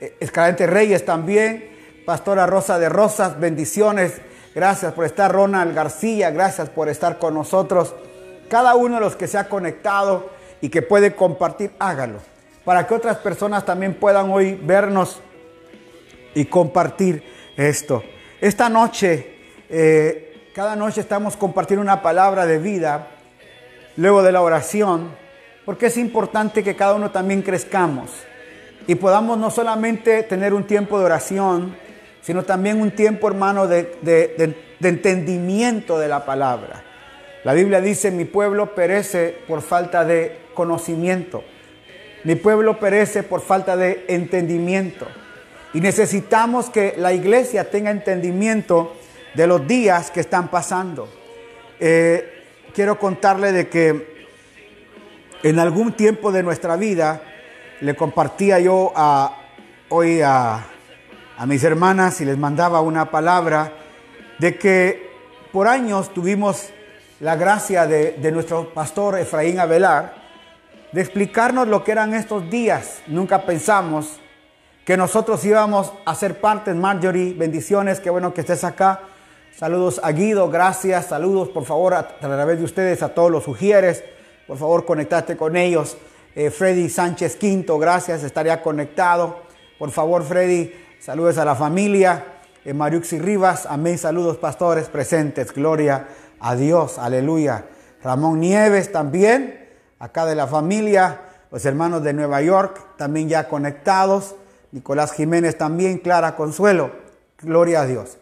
[0.00, 1.70] eh, Escalante Reyes también,
[2.04, 4.20] Pastora Rosa de Rosas, bendiciones,
[4.52, 7.94] gracias por estar, Ronald García, gracias por estar con nosotros.
[8.48, 10.30] Cada uno de los que se ha conectado
[10.60, 12.18] y que puede compartir, hágalo,
[12.64, 15.20] para que otras personas también puedan hoy vernos
[16.34, 17.22] y compartir
[17.56, 18.02] esto.
[18.40, 19.34] Esta noche,
[19.68, 23.08] eh, cada noche estamos compartiendo una palabra de vida
[23.96, 25.10] luego de la oración,
[25.64, 28.10] porque es importante que cada uno también crezcamos
[28.86, 31.76] y podamos no solamente tener un tiempo de oración,
[32.22, 36.82] sino también un tiempo, hermano, de, de, entendimiento de la palabra.
[37.44, 41.44] La Biblia dice, mi pueblo perece por falta de conocimiento.
[42.24, 45.06] Mi pueblo perece por falta de entendimiento.
[45.74, 48.94] Y necesitamos que la iglesia tenga entendimiento
[49.34, 51.08] de los días que están pasando.
[51.80, 54.26] Eh, quiero contarle de que
[55.42, 57.22] en algún tiempo de nuestra vida
[57.80, 58.92] le compartía yo
[59.88, 60.66] hoy a,
[61.46, 63.72] mis hermanas y les mandaba una palabra
[64.38, 65.10] de que
[65.50, 66.68] por años tuvimos
[67.18, 70.21] la gracia de, de nuestro pastor Efraín Avelar
[70.92, 73.02] de explicarnos lo que eran estos días.
[73.06, 74.20] Nunca pensamos
[74.84, 79.00] que nosotros íbamos a ser parte, Marjorie, bendiciones, qué bueno que estés acá.
[79.56, 81.06] Saludos a Guido, gracias.
[81.06, 84.02] Saludos, por favor, a, través de ustedes a todos los sugieres.
[84.46, 85.96] Por favor, conectate con ellos.
[86.34, 89.42] Eh, Freddy Sánchez Quinto, gracias, estaría conectado.
[89.78, 92.24] Por favor, Freddy, saludos a la familia.
[92.64, 93.98] Eh, Mariuxi Rivas, amén.
[93.98, 95.52] Saludos, pastores presentes.
[95.52, 96.08] Gloria
[96.40, 97.66] a Dios, aleluya.
[98.02, 99.61] Ramón Nieves también,
[100.02, 101.20] acá de la familia.
[101.52, 104.34] Los hermanos de Nueva York también ya conectados.
[104.72, 106.90] Nicolás Jiménez también, Clara Consuelo.
[107.40, 108.18] Gloria a Dios.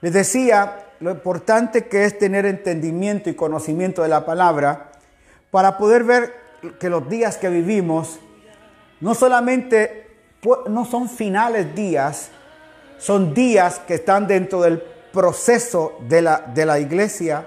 [0.00, 4.90] Les decía lo importante que es tener entendimiento y conocimiento de la palabra
[5.52, 6.34] para poder ver
[6.80, 8.18] que los días que vivimos
[9.00, 10.08] no solamente
[10.68, 12.30] no son finales días,
[12.98, 14.82] son días que están dentro del
[15.12, 17.46] proceso de la, de la iglesia,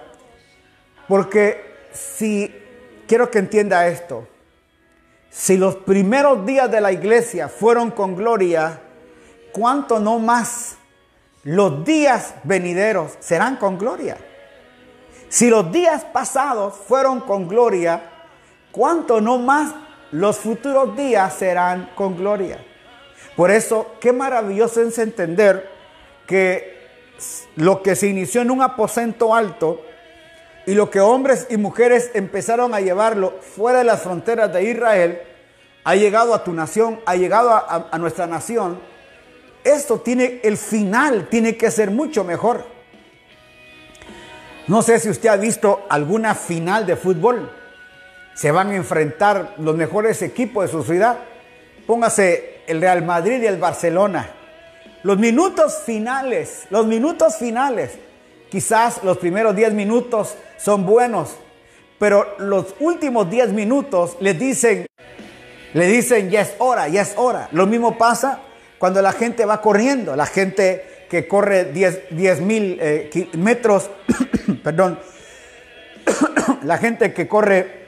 [1.09, 2.53] porque si,
[3.07, 4.27] quiero que entienda esto,
[5.29, 8.79] si los primeros días de la iglesia fueron con gloria,
[9.51, 10.77] ¿cuánto no más
[11.45, 14.17] los días venideros serán con gloria.
[15.29, 18.01] Si los días pasados fueron con gloria,
[18.71, 19.75] ¿cuánto no más
[20.11, 22.63] los futuros días serán con gloria.
[23.35, 25.69] Por eso, qué maravilloso es entender
[26.25, 26.75] que
[27.57, 29.85] lo que se inició en un aposento alto
[30.65, 35.21] y lo que hombres y mujeres empezaron a llevarlo fuera de las fronteras de Israel,
[35.83, 38.79] ha llegado a tu nación, ha llegado a, nuestra nación.
[39.63, 42.65] Esto tiene, el final tiene que ser mucho mejor.
[44.67, 47.51] No sé si usted ha visto alguna final de fútbol.
[48.33, 51.19] Se van a enfrentar los mejores equipos de su ciudad.
[51.85, 54.31] Póngase el Real Madrid y el Barcelona.
[55.03, 57.91] Los minutos finales, los minutos finales.
[58.55, 61.31] Quizás los primeros 10 minutos son buenos,
[61.99, 64.85] pero los últimos 10 minutos les dicen,
[65.73, 67.49] le dicen, ya es hora, ya es hora.
[67.51, 68.39] Lo mismo pasa
[68.77, 73.89] cuando la gente va corriendo, la gente que corre 10 mil eh, metros,
[74.63, 74.99] perdón,
[76.63, 77.87] la gente que corre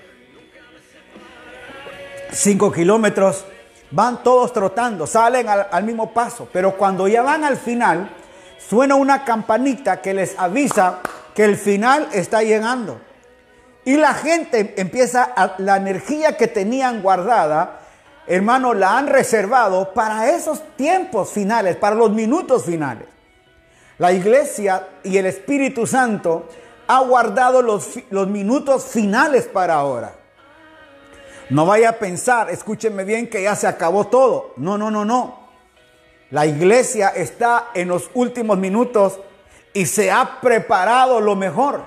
[2.33, 3.45] 5 kilómetros,
[3.91, 8.16] van todos trotando, salen al, al mismo paso, pero cuando ya van al final,
[8.57, 10.99] suena una campanita que les avisa
[11.33, 12.99] que el final está llegando.
[13.85, 17.79] Y la gente empieza, a, la energía que tenían guardada,
[18.25, 23.07] hermano, la han reservado para esos tiempos finales, para los minutos finales.
[23.97, 26.49] La iglesia y el Espíritu Santo
[26.87, 30.15] ha guardado los, los minutos finales para ahora.
[31.49, 34.53] No vaya a pensar, escúchenme bien, que ya se acabó todo.
[34.57, 35.36] No, no, no, no.
[36.29, 39.19] La iglesia está en los últimos minutos
[39.73, 41.83] y se ha preparado lo mejor.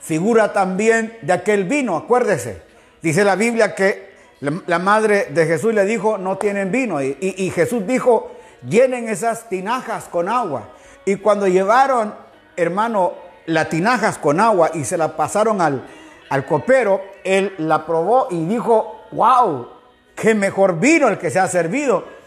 [0.00, 2.62] Figura también de aquel vino, acuérdese.
[3.02, 7.00] Dice la Biblia que la, madre de Jesús le dijo, no tienen vino.
[7.00, 8.32] Y, Jesús dijo,
[8.68, 10.70] llenen esas tinajas con agua.
[11.04, 12.14] Y cuando llevaron,
[12.56, 13.12] hermano,
[13.46, 15.86] las tinajas con agua y se la pasaron al,
[16.30, 19.68] al copero, él la probó y dijo, wow,
[20.16, 22.21] qué mejor vino el que se ha servido.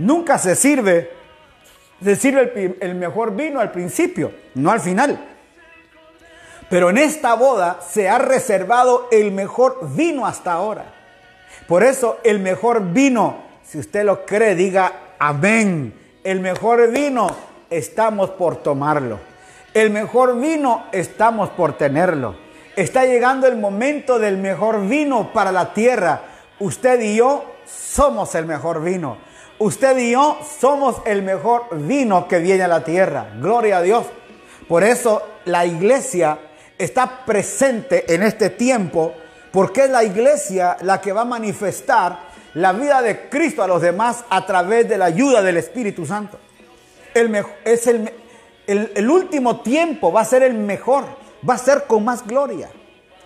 [0.00, 1.10] Nunca se sirve,
[2.02, 5.20] se sirve el, el mejor vino al principio, no al final.
[6.70, 10.86] Pero en esta boda se ha reservado el mejor vino hasta ahora.
[11.68, 15.92] Por eso el mejor vino, si usted lo cree, diga amén.
[16.24, 17.28] El mejor vino
[17.68, 19.20] estamos por tomarlo.
[19.74, 22.36] El mejor vino estamos por tenerlo.
[22.74, 26.22] Está llegando el momento del mejor vino para la tierra.
[26.58, 29.28] Usted y yo somos el mejor vino.
[29.60, 33.30] Usted y yo somos el mejor vino que viene a la tierra.
[33.38, 34.06] Gloria a Dios.
[34.66, 36.38] Por eso la iglesia
[36.78, 39.12] está presente en este tiempo,
[39.52, 43.82] porque es la iglesia la que va a manifestar la vida de Cristo a los
[43.82, 46.38] demás a través de la ayuda del Espíritu Santo.
[47.12, 48.10] El es el,
[48.66, 51.04] el, el último tiempo va a ser el mejor
[51.48, 52.70] va a ser con más gloria.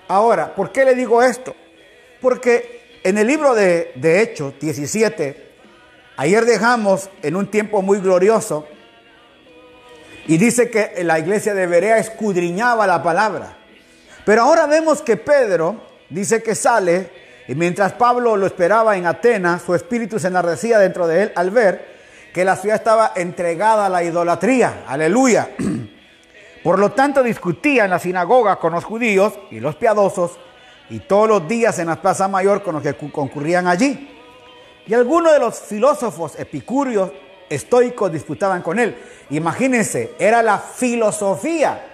[0.09, 1.55] Ahora, ¿por qué le digo esto?
[2.21, 5.44] Porque en el libro de, de Hechos 17,
[6.17, 8.67] ayer dejamos en un tiempo muy glorioso,
[10.27, 13.57] y dice que la iglesia de Berea escudriñaba la palabra.
[14.25, 15.77] Pero ahora vemos que Pedro
[16.09, 17.11] dice que sale,
[17.47, 21.51] y mientras Pablo lo esperaba en Atenas, su espíritu se enardecía dentro de él al
[21.51, 21.95] ver
[22.33, 24.85] que la ciudad estaba entregada a la idolatría.
[24.89, 25.51] Aleluya.
[26.65, 30.39] Por lo tanto, discutía en la sinagoga con los judíos y los piadosos
[30.89, 34.11] y todos los días en la plaza mayor con los que concurrían allí.
[34.87, 37.11] Y algunos de los filósofos epicúreos
[37.49, 38.97] estoicos disputaban con él.
[39.31, 41.85] Imagínense, era la filosofía.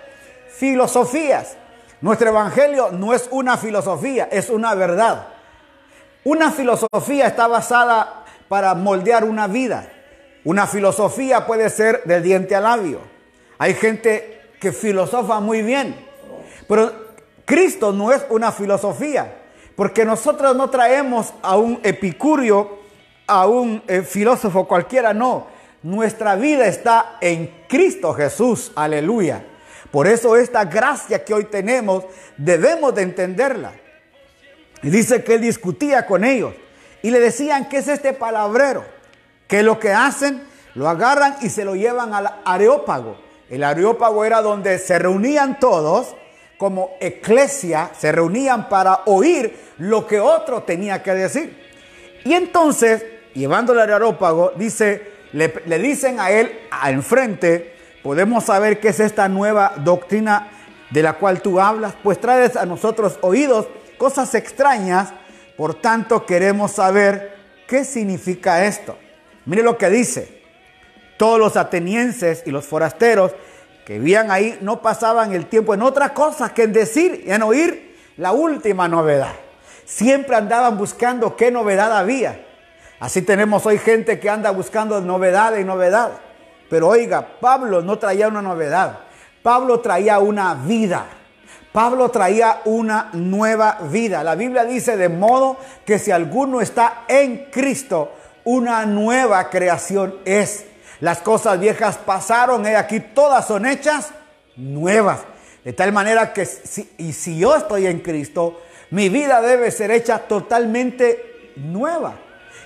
[0.51, 1.57] Filosofías.
[2.01, 5.29] Nuestro evangelio no es una filosofía, es una verdad.
[6.25, 9.91] Una filosofía está basada para moldear una vida.
[10.45, 13.01] Una filosofía puede ser del diente al labio.
[13.59, 15.95] Hay gente que filosofa muy bien.
[16.67, 16.93] Pero
[17.45, 19.35] Cristo no es una filosofía,
[19.77, 22.80] porque nosotros no traemos a un epicurio,
[23.31, 25.47] a un eh, filósofo cualquiera, no.
[25.83, 29.45] Nuestra vida está en Cristo Jesús, aleluya.
[29.91, 32.05] Por eso esta gracia que hoy tenemos
[32.37, 33.73] debemos de entenderla.
[34.83, 36.55] Y dice que él discutía con ellos
[37.03, 38.85] y le decían, ¿qué es este palabrero?
[39.47, 40.43] Que lo que hacen,
[40.75, 46.15] lo agarran y se lo llevan al areópago el areópago era donde se reunían todos
[46.57, 51.59] como eclesia, se reunían para oír lo que otro tenía que decir.
[52.25, 53.05] Y entonces,
[53.35, 56.51] llevándole al areópago, dice, le, dicen a él,
[56.87, 60.49] enfrente, podemos saber qué es esta nueva doctrina
[60.91, 63.69] de la cual tú hablas, pues traes a nosotros oídos
[63.99, 65.13] cosas extrañas,
[65.57, 68.97] por tanto queremos saber qué significa esto.
[69.45, 70.43] Mire lo que dice,
[71.17, 73.33] todos los atenienses y los forasteros
[73.85, 77.43] que vivían ahí no pasaban el tiempo en otra cosa que en decir y en
[77.43, 79.33] oír la última novedad.
[79.85, 82.50] siempre andaban buscando qué novedad había.
[83.01, 86.13] Así tenemos hoy gente que anda buscando novedad y novedad.
[86.69, 88.99] Pero oiga, Pablo no traía una novedad.
[89.43, 91.07] Pablo traía una vida.
[91.73, 94.23] Pablo traía una nueva vida.
[94.23, 98.13] La Biblia dice de modo que si alguno está en Cristo,
[98.45, 100.67] una nueva creación es.
[101.01, 104.11] Las cosas viejas pasaron, y aquí todas son hechas
[104.57, 105.21] nuevas.
[105.65, 109.91] De tal manera que si, y si yo estoy en Cristo, mi vida debe ser
[109.91, 112.15] hecha totalmente nueva.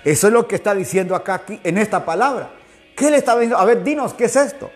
[0.05, 2.51] Eso es lo que está diciendo acá aquí, en esta palabra.
[2.95, 3.59] ¿Qué le está diciendo?
[3.59, 4.71] A ver, dinos, ¿qué es esto?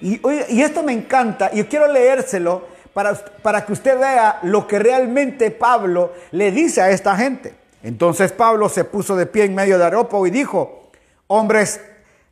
[0.00, 4.78] Y, y esto me encanta y quiero leérselo para, para que usted vea lo que
[4.78, 7.54] realmente Pablo le dice a esta gente.
[7.82, 10.90] Entonces Pablo se puso de pie en medio de Areópago y dijo,
[11.26, 11.80] hombres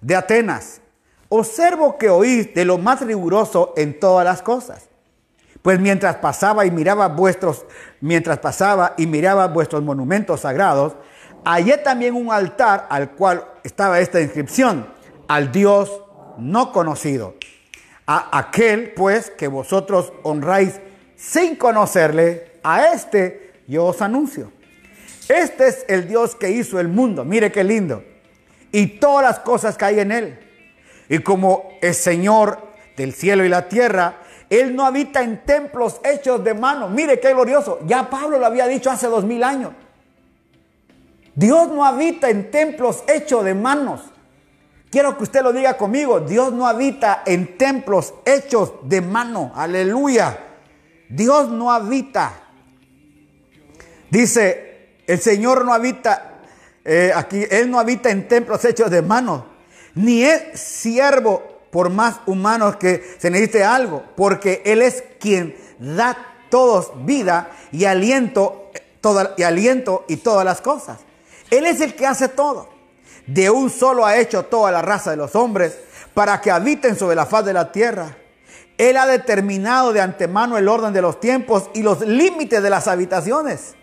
[0.01, 0.81] de Atenas,
[1.29, 4.89] observo que oís de lo más riguroso en todas las cosas.
[5.63, 7.65] Pues mientras pasaba y miraba vuestros,
[8.01, 10.95] mientras pasaba y miraba vuestros monumentos sagrados,
[11.45, 14.87] hallé también un altar al cual estaba esta inscripción,
[15.29, 16.03] al Dios
[16.39, 17.35] no conocido.
[18.07, 20.81] A aquel, pues, que vosotros honráis
[21.17, 24.53] sin conocerle, a este yo os anuncio.
[25.29, 28.05] Este es el Dios que hizo el mundo, mire qué lindo,
[28.73, 30.39] y todas las cosas que hay en él.
[31.09, 34.17] Y como es Señor del cielo y la tierra,
[34.49, 36.89] Él no habita en templos hechos de mano.
[36.89, 37.81] Mire qué glorioso.
[37.87, 39.73] Ya Pablo lo había dicho hace dos mil años.
[41.35, 44.03] Dios no habita en templos hechos de manos.
[44.91, 46.21] Quiero que usted lo diga conmigo.
[46.21, 49.51] Dios no habita en templos hechos de mano.
[49.55, 50.39] Aleluya.
[51.09, 52.35] Dios no habita.
[54.11, 56.43] Dice, el Señor no habita,
[56.85, 59.47] eh, aquí, Él no habita en templos hechos de mano.
[59.95, 64.05] Ni es siervo por más humanos que se necesite algo.
[64.15, 66.19] Porque Él es quien da
[66.51, 68.71] todos vida y aliento,
[69.01, 70.99] toda, y aliento y todas las cosas.
[71.53, 72.71] Él es el que hace todo.
[73.27, 75.79] De un solo ha hecho toda la raza de los hombres
[76.15, 78.17] para que habiten sobre la faz de la tierra.
[78.79, 82.89] Él ha determinado de antemano el orden de los tiempos y los límites de las
[82.89, 83.75] habitaciones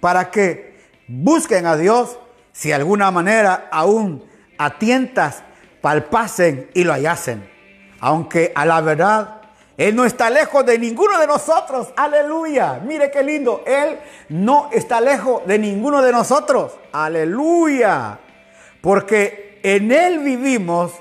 [0.00, 2.16] para que busquen a Dios
[2.52, 4.24] si de alguna manera aún
[4.56, 5.42] a tientas
[5.80, 7.50] palpasen y lo hallasen.
[7.98, 9.39] Aunque a la verdad,
[9.80, 11.88] Él no está lejos de ninguno de nosotros.
[11.96, 12.80] Aleluya.
[12.86, 13.64] Mire qué lindo.
[13.66, 16.72] Él no está lejos de ninguno de nosotros.
[16.92, 18.18] Aleluya
[18.80, 20.92] porque en Él vivimos,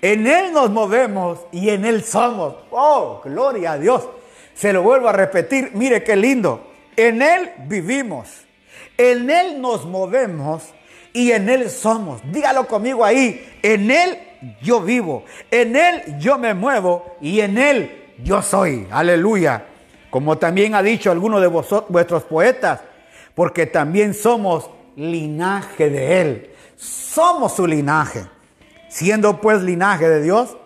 [0.00, 2.54] en Él nos movemos y en Él somos.
[2.70, 4.08] Oh, gloria a Dios.
[4.54, 6.72] Se lo vuelvo a repetir, mire qué lindo.
[6.96, 8.28] En Él vivimos,
[8.98, 10.62] en Él nos movemos
[11.12, 12.20] y en Él somos.
[12.30, 14.18] Dígalo conmigo ahí, en Él
[14.60, 18.86] yo vivo, en Él yo me muevo y en Él yo soy.
[18.90, 19.66] Aleluya.
[20.10, 22.80] Como también ha dicho alguno de vosotros, vuestros poetas,
[23.34, 26.52] porque también somos linaje de Él
[26.82, 28.26] somos su linaje.
[28.88, 30.56] Siendo pues linaje de Dios,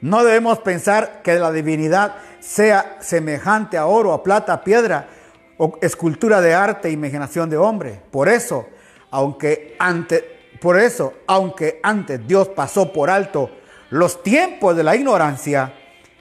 [0.00, 5.08] no debemos pensar que la divinidad sea semejante a oro, a plata, a piedra
[5.58, 8.00] o escultura de arte imaginación de hombre.
[8.10, 8.66] Por eso,
[9.10, 10.24] aunque antes,
[10.60, 13.50] por eso, aunque antes Dios pasó por alto
[13.90, 15.74] los tiempos de la ignorancia,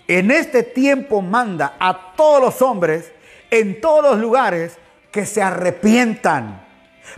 [0.10, 3.12] en este tiempo manda a todos los hombres
[3.52, 4.78] en todos los lugares
[5.12, 6.66] que se arrepientan,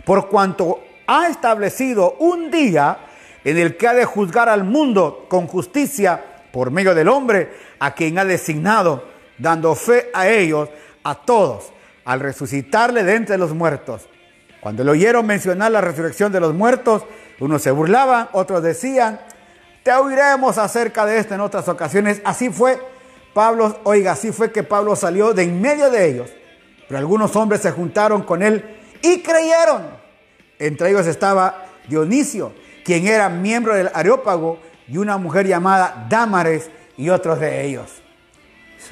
[0.04, 2.98] por cuanto ha establecido un día
[3.44, 6.22] en el que ha de juzgar al mundo con justicia
[6.52, 9.04] por medio del hombre a quien ha designado,
[9.38, 10.68] dando fe a ellos,
[11.02, 11.72] a todos,
[12.04, 14.06] al resucitarle de entre los muertos.
[14.60, 17.04] Cuando le oyeron mencionar la resurrección de los muertos,
[17.40, 19.20] unos se burlaban, otros decían,
[19.82, 22.20] te oiremos acerca de esto en otras ocasiones.
[22.24, 22.80] Así fue
[23.34, 26.30] Pablo, oiga, así fue que Pablo salió de en medio de ellos.
[26.88, 29.82] Pero algunos hombres se juntaron con él y creyeron.
[30.58, 32.52] Entre ellos estaba Dionisio,
[32.84, 34.58] quien era miembro del Areópago,
[34.88, 38.02] y una mujer llamada Dámares y otros de ellos.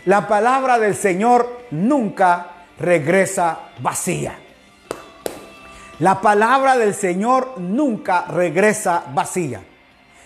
[0.06, 4.38] La palabra del Señor nunca regresa vacía.
[5.98, 9.62] La palabra del Señor nunca regresa vacía.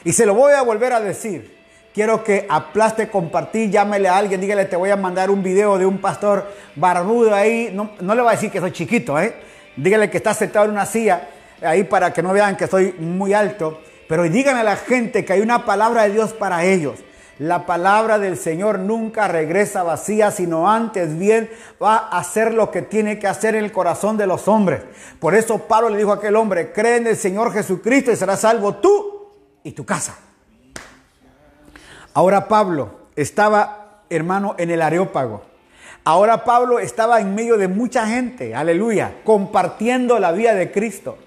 [0.05, 1.55] Y se lo voy a volver a decir.
[1.95, 5.87] Quiero que aplaste compartir, llámele a alguien, dígale, te voy a mandar un video de
[5.87, 7.71] un pastor barbudo ahí.
[7.73, 9.33] No, no le va a decir que soy chiquito, ¿eh?
[9.77, 11.29] Dígale que está sentado en una silla
[11.63, 13.81] ahí para que no vean que soy muy alto.
[14.09, 16.99] Pero digan a la gente que hay una palabra de Dios para ellos.
[17.39, 21.49] La palabra del Señor nunca regresa vacía, sino antes bien
[21.83, 24.83] va a hacer lo que tiene que hacer en el corazón de los hombres.
[25.21, 28.41] Por eso Pablo le dijo a aquel hombre, cree en el Señor Jesucristo y serás
[28.41, 29.14] salvo tú
[29.65, 30.17] y tu casa.
[32.13, 35.43] Ahora Pablo estaba, hermano, en el Areópago.
[36.05, 41.19] Ahora Pablo estaba en medio de mucha gente, aleluya, compartiendo la vida de Cristo.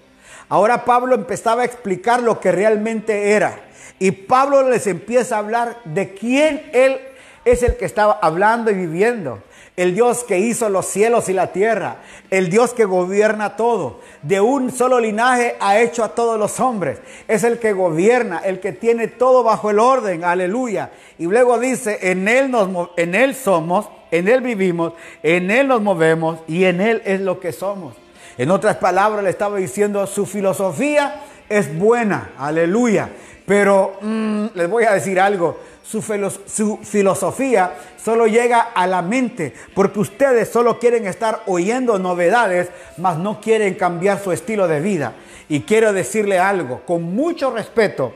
[0.48, 3.60] Ahora Pablo empezaba a explicar lo que realmente era.
[3.98, 7.00] Y Pablo les empieza a hablar de quién él
[7.44, 9.42] es el que estaba hablando y viviendo.
[9.78, 11.98] El Dios que hizo los cielos y la tierra.
[12.30, 14.00] El Dios que gobierna todo.
[14.22, 16.98] De un solo linaje ha hecho a todos los hombres.
[17.28, 20.24] Es el que gobierna, el que tiene todo bajo el orden.
[20.24, 20.90] Aleluya.
[21.16, 25.80] Y luego dice, en Él, nos, en él somos, en Él vivimos, en Él nos
[25.80, 27.94] movemos y en Él es lo que somos.
[28.36, 32.32] En otras palabras le estaba diciendo, su filosofía es buena.
[32.36, 33.10] Aleluya.
[33.46, 35.56] Pero mm, les voy a decir algo,
[35.88, 42.68] su, filosofía solo llega a la mente porque ustedes solo quieren estar oyendo novedades,
[42.98, 45.14] mas no quieren cambiar su estilo de vida.
[45.48, 48.12] Y quiero decirle algo, con mucho respeto,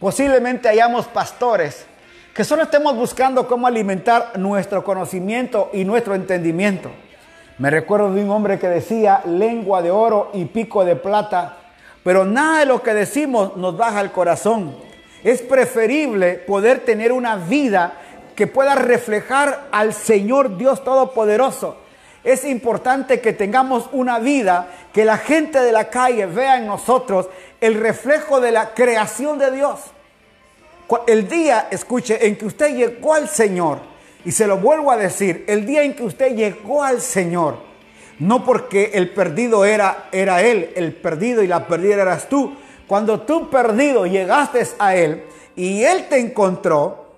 [0.00, 1.86] posiblemente hayamos pastores
[2.34, 6.90] que solo estemos buscando cómo alimentar nuestro conocimiento y nuestro entendimiento.
[7.58, 11.58] Me recuerdo de un hombre que decía lengua de oro y pico de plata
[12.08, 14.74] pero nada de lo que decimos nos baja el corazón.
[15.24, 17.94] Es preferible poder tener una vida
[18.36, 21.76] que pueda reflejar al Señor Dios Todopoderoso.
[22.22, 27.28] Es importante que tengamos una vida que la gente de la calle vea en nosotros
[27.60, 29.80] el reflejo de la creación de Dios.
[31.06, 33.80] El día, escuche, en que usted llegó al Señor,
[34.24, 37.58] y se lo vuelvo a decir, el día en que usted llegó al Señor,
[38.18, 42.56] no porque el perdido era, era Él, el perdido y la perdida eras tú.
[42.88, 45.22] Cuando tú perdido llegaste a Él
[45.54, 47.12] y Él te encontró,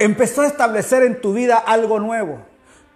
[0.00, 2.40] empezó a establecer en tu vida algo nuevo.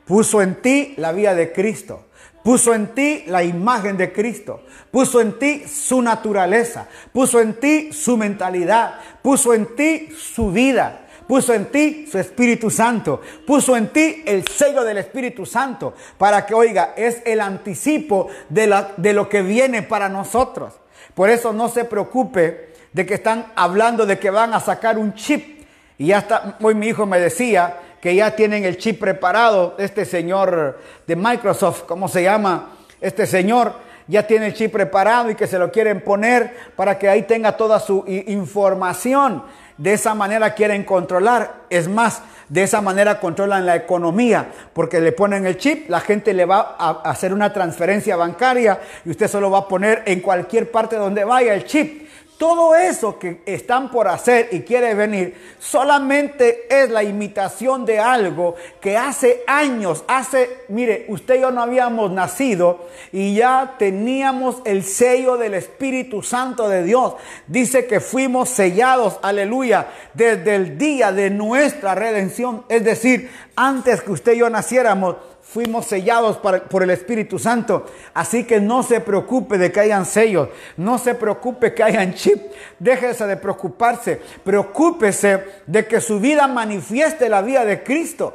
[0.05, 2.07] Puso en ti la vida de Cristo.
[2.43, 4.63] Puso en ti la imagen de Cristo.
[4.91, 6.89] Puso en ti su naturaleza.
[7.13, 8.97] Puso en ti su mentalidad.
[9.23, 14.47] Puso en ti su vida puso en ti su Espíritu Santo, puso en ti el
[14.47, 19.83] sello del Espíritu Santo, para que, oiga, es el anticipo de, de lo que viene
[19.83, 20.75] para nosotros.
[21.15, 25.15] Por eso no se preocupe de que están hablando de que van a sacar un
[25.15, 25.65] chip.
[25.99, 30.05] Y ya está, hoy mi hijo me decía que ya tienen el chip preparado, este
[30.05, 32.73] señor de Microsoft, ¿cómo se llama?
[33.01, 33.75] Este señor
[34.07, 37.57] ya tiene el chip preparado y que se lo quieren poner para que ahí tenga
[37.57, 39.43] toda su información.
[39.77, 41.63] De esa manera quieren controlar.
[41.71, 46.33] Es más, de esa manera controlan la economía, porque le ponen el chip, la gente
[46.35, 50.71] le va a hacer una transferencia bancaria y usted solo va a poner en cualquier
[50.71, 52.04] parte donde vaya el chip.
[52.39, 58.57] Todo eso que están por hacer y quiere venir solamente es la imitación de algo
[58.81, 64.83] que hace años, hace, mire, usted y yo no habíamos nacido y ya teníamos el
[64.83, 67.15] sello del Espíritu Santo de Dios.
[67.47, 72.65] Dice que fuimos sellados, aleluya, desde el día de nuestra redención.
[72.69, 75.17] Es decir, antes que usted y yo naciéramos,
[75.55, 77.87] fuimos sellados por el Espíritu Santo.
[78.13, 82.43] Así que no se preocupe de que hayan sellos, no se preocupe que hayan chip,
[82.81, 88.35] déjese de preocuparse, preocúpese de que su vida manifieste la vida de Cristo.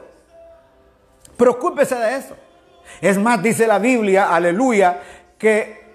[1.35, 2.37] Preocúpese de eso.
[3.01, 5.01] Es más, dice la Biblia, aleluya,
[5.37, 5.89] que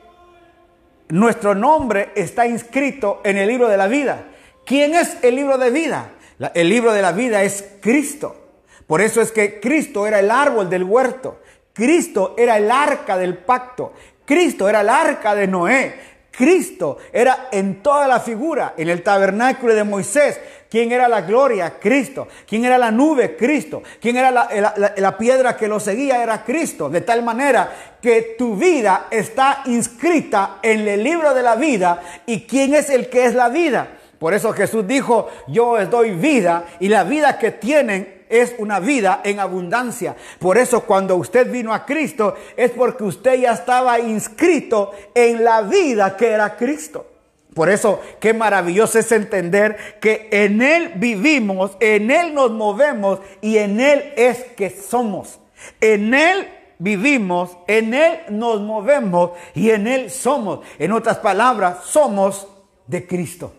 [1.09, 4.27] nuestro nombre está inscrito en el libro de la vida.
[4.67, 6.11] ¿Quién es el libro de vida?
[6.53, 8.44] El libro de la vida es Cristo.
[8.87, 11.41] Por eso es que Cristo era el árbol del huerto.
[11.73, 13.93] Cristo era el arca del pacto.
[14.25, 16.15] Cristo era el arca de Noé.
[16.31, 20.41] Cristo era en toda la figura, en el tabernáculo de Moisés.
[20.69, 21.79] ¿Quién era la gloria?
[21.79, 22.27] Cristo.
[22.49, 23.37] ¿Quién era la nube?
[23.37, 23.83] Cristo.
[24.01, 26.23] ¿Quién era la, piedra que lo seguía?
[26.23, 26.91] Era Cristo.
[26.91, 32.03] De tal manera que tu vida está inscrita en el libro de la vida.
[32.27, 33.89] ¿Y quién es el que es la vida?
[34.19, 38.81] Por eso Jesús dijo, yo os doy vida y la vida que tienen es una
[38.81, 40.17] vida en abundancia.
[40.39, 45.63] Por eso cuando usted vino a Cristo es porque usted ya estaba inscrito en la
[45.63, 47.07] vida que era Cristo.
[47.55, 53.59] Por eso, qué maravilloso es entender que en Él vivimos, en Él nos movemos y
[53.59, 55.39] en Él es que somos.
[55.81, 56.49] En Él
[56.79, 60.61] vivimos, en Él nos movemos y en Él somos.
[60.81, 62.49] En otras palabras, somos
[62.89, 63.53] de Cristo.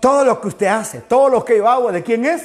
[0.00, 2.42] Todo lo que usted hace, todo lo que yo hago, ¿de quién es?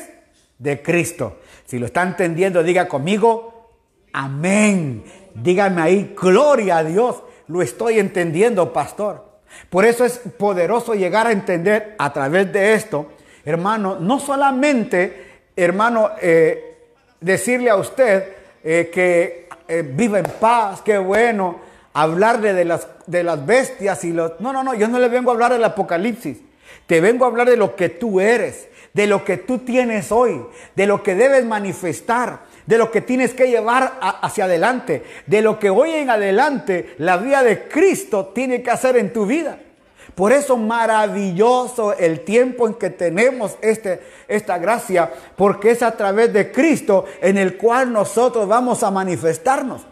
[0.59, 1.37] De Cristo.
[1.65, 3.69] Si lo está entendiendo, diga conmigo,
[4.13, 5.03] amén.
[5.33, 7.23] Dígame ahí, gloria a Dios.
[7.47, 9.25] Lo estoy entendiendo, pastor.
[9.69, 13.07] Por eso es poderoso llegar a entender a través de esto,
[13.45, 16.77] hermano, no solamente, hermano, eh,
[17.21, 18.33] decirle a usted
[18.63, 21.59] eh, que eh, viva en paz, qué bueno,
[21.93, 24.39] hablarle de las, de las bestias y los...
[24.39, 26.39] No, no, no, yo no le vengo a hablar del apocalipsis.
[26.85, 28.67] Te vengo a hablar de lo que tú eres
[28.97, 30.41] de lo que tú tienes hoy,
[30.75, 32.47] de lo que debes manifestar.
[32.65, 37.15] de lo que tienes que llevar hacia adelante, de lo que hoy en adelante la
[37.15, 39.57] vida de Cristo tiene que hacer en tu vida.
[40.13, 46.33] Por eso maravilloso el tiempo en que tenemos este, esta gracia, porque es a través
[46.33, 49.85] de Cristo en el cual nosotros vamos a manifestarnos.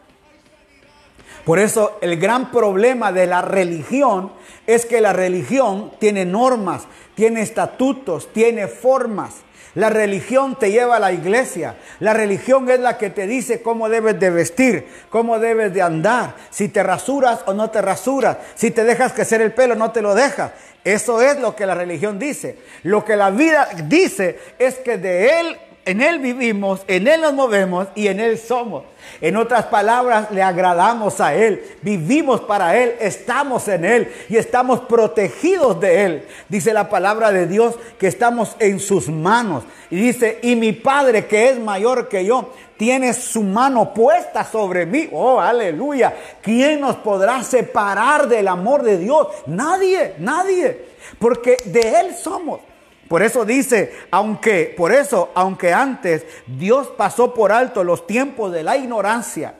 [1.45, 4.31] Por eso el gran problema de la religión
[4.65, 9.45] es que la religión tiene normas, tiene estatutos, tiene formas.
[9.75, 11.75] La religión te lleva a la iglesia.
[11.99, 16.35] La religión es la que te dice cómo debes de vestir, cómo debes de andar,
[16.49, 19.91] si te rasuras o no te rasuras, si te dejas crecer el pelo o no
[19.91, 20.51] te lo dejas.
[20.83, 22.57] Eso es lo que la religión dice.
[22.83, 27.33] Lo que la vida dice es que de Él en Él vivimos, en Él nos
[27.33, 28.83] movemos y en Él somos.
[29.21, 34.81] En otras palabras, le agradamos a Él, vivimos para Él, estamos en Él y estamos
[34.81, 36.27] protegidos de Él.
[36.49, 39.63] Dice la palabra de Dios que estamos en sus manos.
[39.91, 44.85] Y dice, y mi Padre que es mayor que yo, tiene su mano puesta sobre
[44.85, 45.07] mí.
[45.11, 46.13] Oh, aleluya.
[46.41, 49.27] ¿Quién nos podrá separar del amor de Dios?
[49.45, 50.85] Nadie, nadie.
[51.19, 52.59] Porque de Él somos.
[53.07, 58.63] Por eso dice, aunque, por eso, aunque antes Dios pasó por alto los tiempos de
[58.63, 59.55] la ignorancia,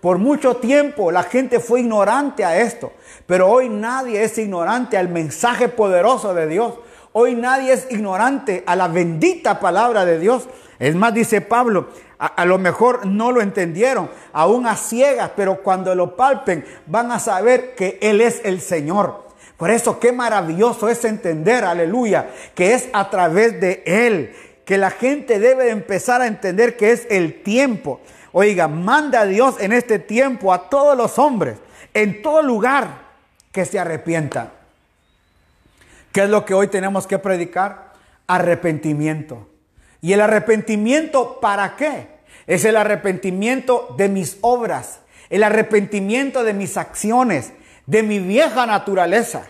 [0.00, 2.92] por mucho tiempo la gente fue ignorante a esto,
[3.26, 6.74] pero hoy nadie es ignorante al mensaje poderoso de Dios.
[7.12, 10.48] Hoy nadie es ignorante a la bendita palabra de Dios.
[10.78, 11.88] Es más, dice Pablo,
[12.18, 17.10] a, a, lo mejor no lo entendieron, aún a ciegas, pero cuando lo palpen van
[17.10, 19.27] a saber que Él es el Señor.
[19.58, 24.34] Por eso qué maravilloso es entender, aleluya, que es a través de Él
[24.64, 28.00] que la gente debe empezar a entender que es el tiempo.
[28.32, 31.56] Oiga, manda a Dios en este tiempo a todos los hombres,
[31.92, 33.08] en todo lugar,
[33.50, 34.50] que se arrepientan.
[36.12, 37.94] ¿Qué es lo que hoy tenemos que predicar?
[38.26, 39.48] Arrepentimiento.
[40.02, 42.06] ¿Y el arrepentimiento para qué?
[42.46, 45.00] Es el arrepentimiento de mis obras,
[45.30, 47.52] el arrepentimiento de mis acciones,
[47.88, 49.48] de mi vieja naturaleza,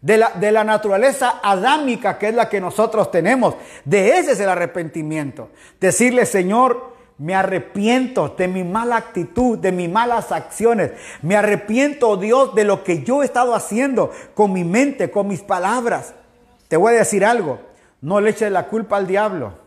[0.00, 3.54] de la, de la naturaleza adámica que es la que nosotros tenemos.
[3.84, 5.50] De ese es el arrepentimiento.
[5.80, 10.90] Decirle, Señor, me arrepiento de mi mala actitud, de mis malas acciones.
[11.22, 15.42] Me arrepiento, Dios, de lo que yo he estado haciendo con mi mente, con mis
[15.42, 16.12] palabras.
[16.66, 17.60] Te voy a decir algo,
[18.00, 19.65] no le eches la culpa al diablo.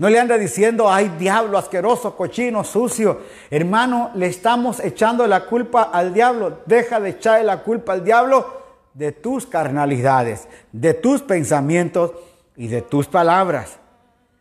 [0.00, 3.20] No le anda diciendo, ay diablo asqueroso, cochino, sucio.
[3.50, 6.60] Hermano, le estamos echando la culpa al diablo.
[6.64, 8.62] Deja de echarle la culpa al diablo
[8.94, 12.12] de tus carnalidades, de tus pensamientos
[12.56, 13.78] y de tus palabras.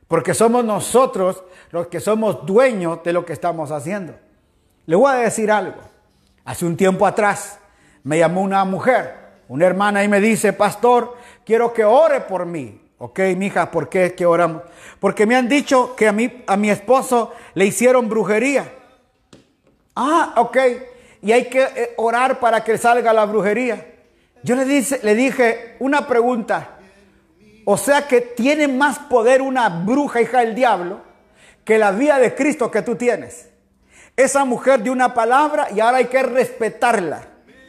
[0.07, 4.13] Porque somos nosotros los que somos dueños de lo que estamos haciendo.
[4.85, 5.81] Le voy a decir algo.
[6.45, 7.59] Hace un tiempo atrás
[8.03, 9.13] me llamó una mujer,
[9.49, 12.88] una hermana y me dice, pastor, quiero que ore por mí.
[13.01, 14.63] Ok, mija, ¿por qué es que oramos?
[14.99, 18.73] Porque me han dicho que a, mí, a mi esposo le hicieron brujería.
[19.95, 20.57] Ah, ok.
[21.21, 23.85] Y hay que eh, orar para que salga la brujería.
[24.43, 26.77] Yo le, dice, le dije una pregunta.
[27.63, 30.99] O sea que tiene más poder una bruja hija del diablo
[31.63, 33.47] que la vida de Cristo que tú tienes.
[34.17, 37.21] Esa mujer dio una palabra y ahora hay que respetarla.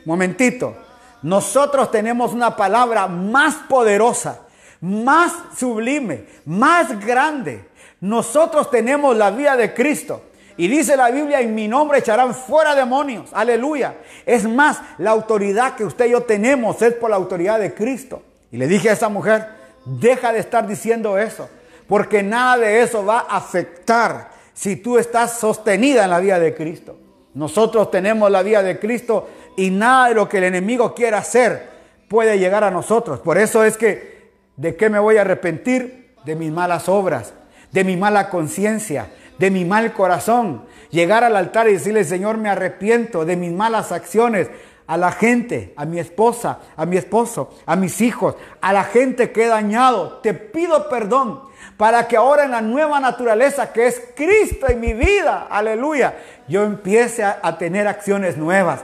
[0.07, 0.75] Momentito.
[1.23, 4.41] Nosotros tenemos una palabra más poderosa
[4.81, 7.65] más sublime, más grande.
[8.01, 10.23] Nosotros tenemos la vida de Cristo.
[10.57, 13.31] Y dice la Biblia, en mi nombre echarán fuera demonios.
[13.33, 13.95] Aleluya.
[14.27, 18.23] Es más, la autoridad que usted y yo tenemos es por la autoridad de Cristo.
[18.53, 19.47] Y le dije a esa mujer,
[19.85, 21.49] deja de estar diciendo eso,
[21.87, 26.55] porque nada de eso va a afectar si tú estás sostenida en la vida de
[26.55, 26.99] Cristo.
[27.33, 31.71] Nosotros tenemos la vida de Cristo y nada de lo que el enemigo quiera hacer
[32.09, 33.21] puede llegar a nosotros.
[33.21, 34.20] Por eso es que
[34.61, 36.13] ¿De qué me voy a arrepentir?
[36.27, 37.33] De mis malas obras,
[37.73, 39.07] de mi mala conciencia,
[39.39, 40.67] de mi mal corazón.
[40.91, 44.51] Llegar al altar y decirle, Señor, me arrepiento de mis malas acciones
[44.87, 49.33] a la gente, a mi esposa, a mi esposo, a mis hijos, a la gente
[49.33, 50.19] que he dañado.
[50.19, 51.41] Te pido perdón
[51.79, 56.17] para que ahora en la nueva naturaleza que es Cristo en mi vida, aleluya,
[56.49, 58.83] yo empiece a, tener acciones nuevas.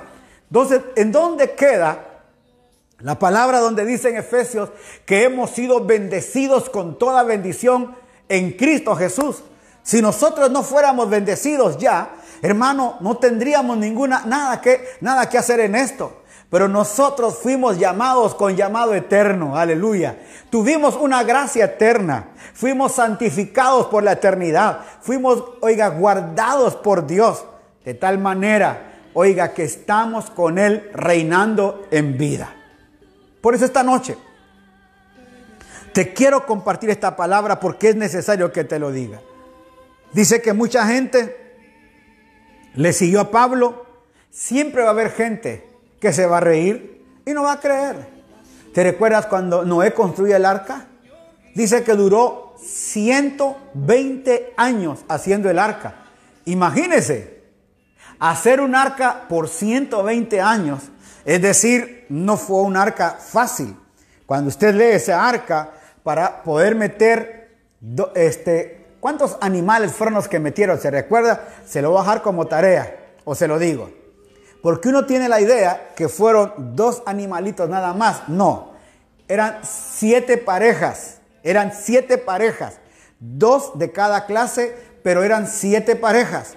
[0.48, 2.15] Entonces, ¿en dónde queda
[3.00, 4.70] la palabra donde dice en Efesios
[5.04, 7.94] que hemos sido bendecidos con toda bendición
[8.28, 9.42] en Cristo Jesús.
[9.82, 15.60] Si nosotros no fuéramos bendecidos ya, hermano, no tendríamos ninguna nada que nada que hacer
[15.60, 16.22] en esto.
[16.48, 20.18] Pero nosotros fuimos llamados con llamado eterno, aleluya.
[20.48, 27.44] Tuvimos una gracia eterna, fuimos santificados por la eternidad, fuimos, oiga, guardados por Dios,
[27.84, 32.54] de tal manera, oiga, que estamos con Él reinando en vida.
[33.46, 34.18] Por eso esta noche
[35.92, 39.20] te quiero compartir esta palabra porque es necesario que te lo diga.
[40.12, 41.54] Dice que mucha gente
[42.74, 43.86] le siguió a Pablo,
[44.32, 45.64] siempre va a haber gente
[46.00, 48.08] que se va a reír y no va a creer.
[48.74, 50.88] ¿Te recuerdas cuando Noé construyó el arca?
[51.54, 55.94] Dice que duró 120 años haciendo el arca.
[56.46, 57.44] Imagínese,
[58.18, 60.82] hacer un arca por 120 años,
[61.24, 63.76] es decir, no fue un arca fácil.
[64.26, 67.56] Cuando usted lee esa arca, para poder meter,
[68.14, 70.78] este, ¿cuántos animales fueron los que metieron?
[70.78, 71.48] ¿Se recuerda?
[71.66, 73.90] Se lo voy a bajar como tarea, o se lo digo.
[74.62, 78.28] Porque uno tiene la idea que fueron dos animalitos nada más.
[78.28, 78.72] No,
[79.28, 81.18] eran siete parejas.
[81.42, 82.78] Eran siete parejas.
[83.20, 86.54] Dos de cada clase, pero eran siete parejas.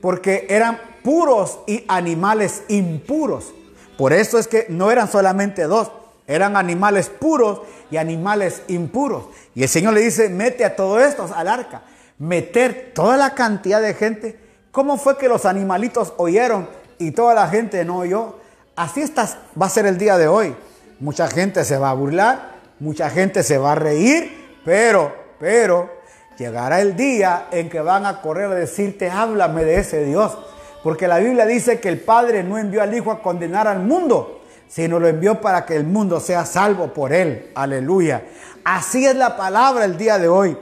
[0.00, 3.52] Porque eran puros y animales impuros.
[3.96, 5.90] Por eso es que no eran solamente dos,
[6.26, 9.26] eran animales puros y animales impuros.
[9.54, 11.82] Y el Señor le dice, mete a todos estos al arca.
[12.18, 14.38] Meter toda la cantidad de gente.
[14.70, 16.68] ¿Cómo fue que los animalitos oyeron
[16.98, 18.36] y toda la gente no oyó.
[18.76, 20.54] Así estás, va a ser el día de hoy.
[21.00, 25.90] Mucha gente se va a burlar, mucha gente se va a reír, pero, pero,
[26.38, 30.36] llegará el día en que van a correr a decirte, háblame de ese Dios.
[30.84, 34.42] Porque la Biblia dice que el Padre no envió al Hijo a condenar al mundo,
[34.68, 37.50] sino lo envió para que el mundo sea salvo por él.
[37.56, 38.22] Aleluya.
[38.62, 40.56] Así es la palabra el día de hoy.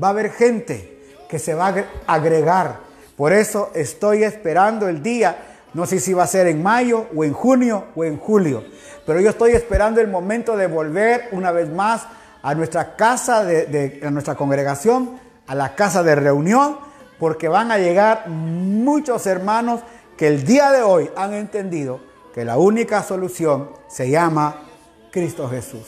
[0.00, 1.74] Va a haber gente que se va
[2.06, 2.78] a agregar.
[3.16, 7.24] Por eso estoy esperando el día no sé si va a ser en mayo o
[7.24, 8.62] en junio o en julio,
[9.06, 12.06] pero yo estoy esperando el momento de volver una vez más
[12.42, 16.76] a nuestra casa de, nuestra congregación, a la casa de reunión,
[17.22, 19.82] porque van a llegar muchos hermanos
[20.16, 22.00] que el día de hoy han entendido
[22.34, 24.64] que la única solución se llama
[25.12, 25.86] Cristo Jesús.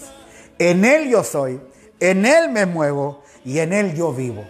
[0.61, 1.61] En Él yo soy,
[1.99, 4.45] en Él me muevo y en Él yo vivo.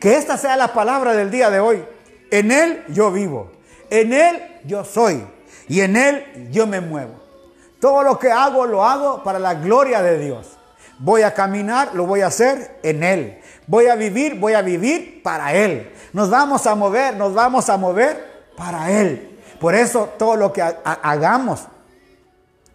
[0.00, 1.84] Que esta sea la palabra del día de hoy.
[2.30, 3.52] En Él yo vivo.
[3.90, 5.22] En Él yo soy
[5.68, 7.12] y en Él yo me muevo.
[7.78, 10.56] Todo lo que hago lo hago para la gloria de Dios.
[10.98, 13.38] Voy a caminar, lo voy a hacer en Él.
[13.66, 15.92] Voy a vivir, voy a vivir para Él.
[16.12, 19.38] Nos vamos a mover, nos vamos a mover para Él.
[19.60, 21.62] Por eso todo lo que hagamos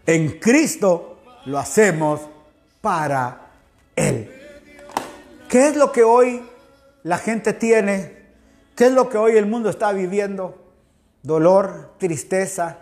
[0.05, 2.21] en Cristo lo hacemos
[2.81, 3.41] para
[3.95, 4.33] Él.
[5.49, 6.43] ¿Qué es lo que hoy
[7.03, 8.17] la gente tiene?
[8.75, 10.67] ¿Qué es lo que hoy el mundo está viviendo?
[11.27, 12.77] dolor, tristeza,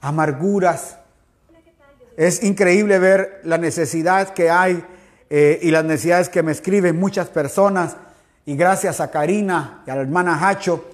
[0.00, 0.98] amarguras.
[2.16, 4.84] Es increíble ver la necesidad que hay
[5.28, 7.96] eh, y las necesidades que me escriben muchas personas.
[8.48, 10.84] Y gracias a Karina y a la hermana Hacho,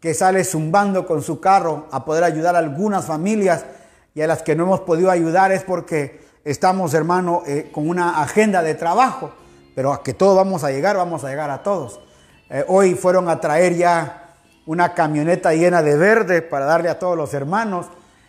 [0.00, 3.66] que sale zumbando con su carro a poder ayudar a algunas familias
[4.14, 8.22] y a las que no hemos podido ayudar es porque estamos, hermano, eh, con una
[8.22, 9.30] agenda de trabajo.
[9.74, 12.00] Pero a que todos vamos a llegar, vamos a llegar a todos.
[12.48, 17.16] Eh, hoy fueron a traer ya una camioneta llena de verde para darle a todos
[17.16, 17.86] los hermanos.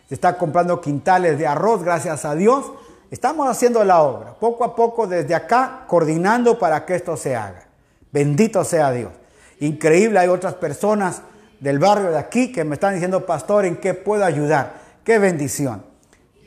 [0.09, 2.73] Se está comprando quintales de arroz, gracias a Dios.
[3.09, 7.72] Estamos haciendo la obra, poco a poco desde acá, coordinando para que esto se haga.
[8.13, 9.11] Bendito sea Dios.
[9.59, 11.23] Increíble, hay otras personas
[11.59, 14.75] del barrio de aquí que me están diciendo, pastor, ¿en qué puedo ayudar?
[15.03, 15.83] Qué bendición.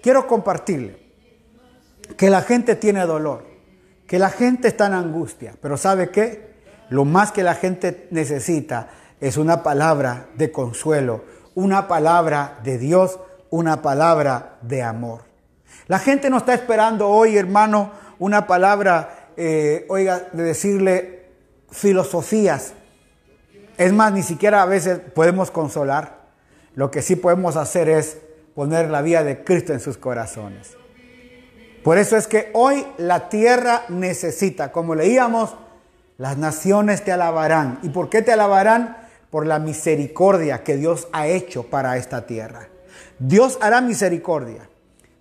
[0.01, 0.99] Quiero compartirle
[2.17, 3.45] que la gente tiene dolor,
[4.07, 6.55] que la gente está en angustia, pero ¿sabe qué?
[6.89, 8.89] Lo más que la gente necesita
[9.21, 11.25] es una palabra de consuelo,
[11.57, 13.19] una palabra de Dios,
[13.51, 15.23] una palabra de amor.
[15.89, 17.91] La gente no está esperando hoy, hermano,
[18.21, 21.16] una palabra, eh, oiga, de decirle
[21.77, 22.73] filosofías.
[23.79, 26.27] Es más, ni siquiera a veces podemos consolar.
[26.75, 28.19] Lo que sí podemos hacer es
[28.55, 30.77] poner la vida de Cristo en sus corazones.
[31.85, 35.55] Por eso es que hoy la tierra necesita, como leíamos,
[36.19, 37.79] las naciones te alabarán.
[37.83, 39.07] ¿Y por qué te alabarán?
[39.37, 42.69] por la misericordia que Dios ha hecho para esta tierra.
[43.19, 44.69] Dios hará misericordia.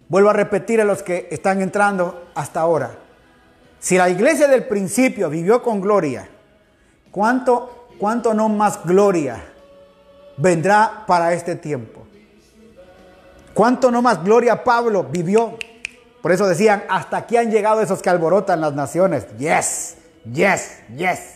[0.07, 2.91] Vuelvo a repetir a los que están entrando hasta ahora.
[3.79, 6.29] Si la iglesia del principio vivió con gloria,
[7.15, 9.41] ¿cuánto, cuánto no más gloria
[10.35, 12.05] vendrá para este tiempo?
[13.53, 15.57] ¿Cuánto no más gloria Pablo vivió?
[16.21, 19.27] Por eso decían, hasta aquí han llegado esos que alborotan las naciones.
[19.37, 19.95] Yes,
[20.29, 21.35] yes, yes.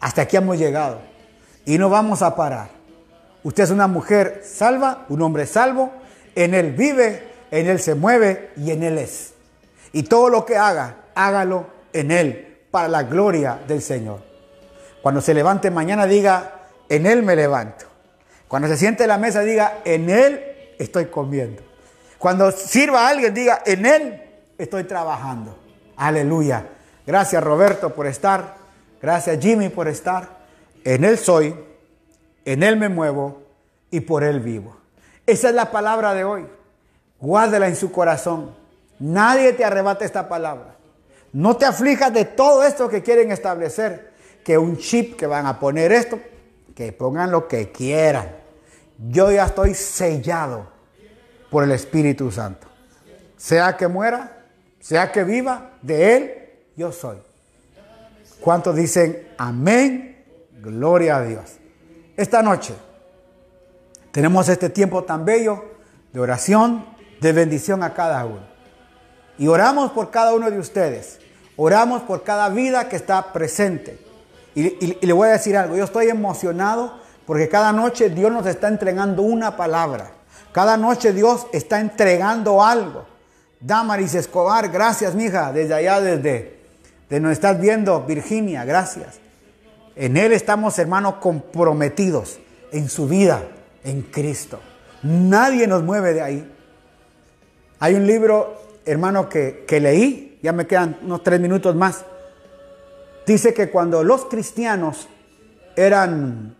[0.00, 0.98] Hasta aquí hemos llegado
[1.64, 2.70] y no vamos a parar.
[3.44, 5.92] Usted es una mujer salva, un hombre salvo,
[6.34, 9.34] en Él vive, en Él se mueve y en Él es.
[9.92, 14.31] Y todo lo que haga, hágalo en Él, para la gloria del Señor.
[15.02, 16.52] Cuando se levante mañana diga,
[16.88, 17.86] en Él me levanto.
[18.48, 21.62] Cuando se siente en la mesa diga, en Él estoy comiendo.
[22.18, 24.22] Cuando sirva a alguien diga, en Él
[24.58, 25.58] estoy trabajando.
[25.96, 26.66] Aleluya.
[27.06, 28.54] Gracias Roberto por estar.
[29.00, 30.28] Gracias Jimmy por estar.
[30.84, 31.54] En Él soy,
[32.44, 33.42] en Él me muevo
[33.90, 34.76] y por Él vivo.
[35.26, 36.46] Esa es la palabra de hoy.
[37.18, 38.54] Guárdela en su corazón.
[38.98, 40.76] Nadie te arrebate esta palabra.
[41.32, 44.11] No te aflijas de todo esto que quieren establecer.
[44.44, 46.20] Que un chip que van a poner esto,
[46.74, 48.36] que pongan lo que quieran.
[49.08, 50.68] Yo ya estoy sellado
[51.50, 52.66] por el Espíritu Santo.
[53.36, 54.44] Sea que muera,
[54.80, 56.34] sea que viva, de Él
[56.76, 57.18] yo soy.
[58.40, 60.24] ¿Cuántos dicen amén?
[60.60, 61.44] Gloria a Dios.
[62.16, 62.74] Esta noche
[64.10, 65.64] tenemos este tiempo tan bello
[66.12, 66.84] de oración,
[67.20, 68.46] de bendición a cada uno.
[69.38, 71.18] Y oramos por cada uno de ustedes.
[71.56, 73.98] Oramos por cada vida que está presente.
[74.54, 78.68] Y, le voy a decir algo, yo estoy emocionado porque cada noche Dios nos está
[78.68, 80.10] entregando una palabra.
[80.52, 83.06] Cada noche Dios está entregando algo.
[83.60, 86.62] Damaris Escobar, gracias, mija, desde allá, desde
[87.08, 89.20] de nos estás viendo, Virginia, gracias.
[89.96, 92.38] En Él estamos, hermanos, comprometidos
[92.72, 93.42] en su vida,
[93.84, 94.60] en Cristo.
[95.02, 96.52] Nadie nos mueve de ahí.
[97.80, 102.04] Hay un libro, hermano, que, que leí, ya me quedan unos tres minutos más.
[103.26, 105.08] Dice que cuando los cristianos
[105.76, 106.56] eran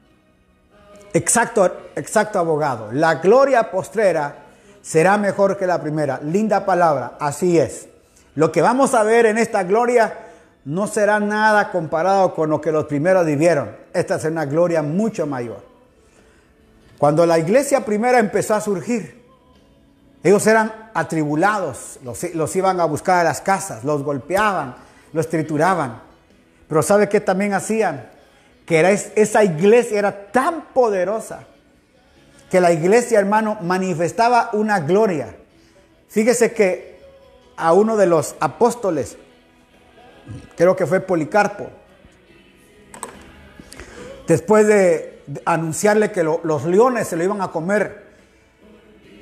[1.13, 4.37] exacto, exacto abogado, la gloria postrera
[4.81, 6.21] será mejor que la primera.
[6.23, 7.89] Linda palabra, así es.
[8.35, 10.17] Lo que vamos a ver en esta gloria
[10.65, 13.77] no será nada comparado con lo que los primeros vivieron.
[13.93, 15.63] Esta es una gloria mucho mayor.
[16.99, 19.23] Cuando la iglesia primera empezó a surgir,
[20.23, 24.77] ellos eran atribulados, los, iban a buscar a las casas, los golpeaban,
[25.13, 26.01] los trituraban.
[26.73, 28.09] Pero ¿sabe qué también hacían?
[28.65, 31.45] Que era, esa iglesia era tan poderosa
[32.51, 35.37] que la iglesia, hermano, manifestaba una gloria.
[36.09, 36.99] Fíjese que
[37.59, 39.19] a uno de los apóstoles,
[40.57, 41.69] creo que fue Policarpo,
[44.27, 48.03] después de anunciarle que los leones se lo iban a comer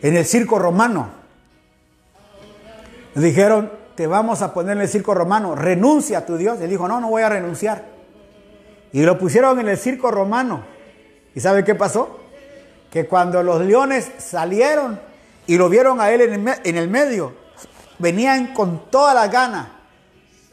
[0.03, 1.11] en el circo romano,
[3.17, 6.59] dijeron, te vamos a poner en el circo romano, renuncia a tu Dios.
[6.63, 7.85] Él dijo, no, no voy a renunciar.
[8.93, 10.65] Y lo pusieron en el circo romano.
[11.35, 12.19] ¿Y sabe qué pasó?
[12.91, 14.99] Que cuando los leones salieron
[15.47, 17.35] y lo vieron a él en el, en el medio,
[17.99, 19.77] venían con toda la gana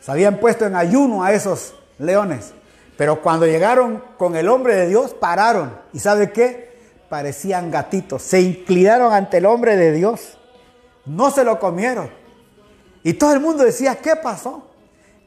[0.01, 2.51] se habían puesto en ayuno a esos leones.
[2.97, 5.73] Pero cuando llegaron con el hombre de Dios, pararon.
[5.93, 6.77] ¿Y sabe qué?
[7.07, 8.23] Parecían gatitos.
[8.23, 10.37] Se inclinaron ante el hombre de Dios.
[11.05, 12.26] No se lo comieron.
[13.03, 14.69] Y todo el mundo decía, ¿qué pasó?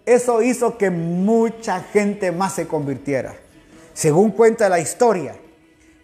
[0.06, 3.34] Eso hizo que mucha gente más se convirtiera.
[3.94, 5.34] Según cuenta la historia,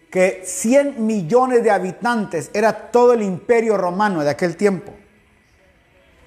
[0.09, 4.93] que 100 millones de habitantes era todo el imperio romano de aquel tiempo.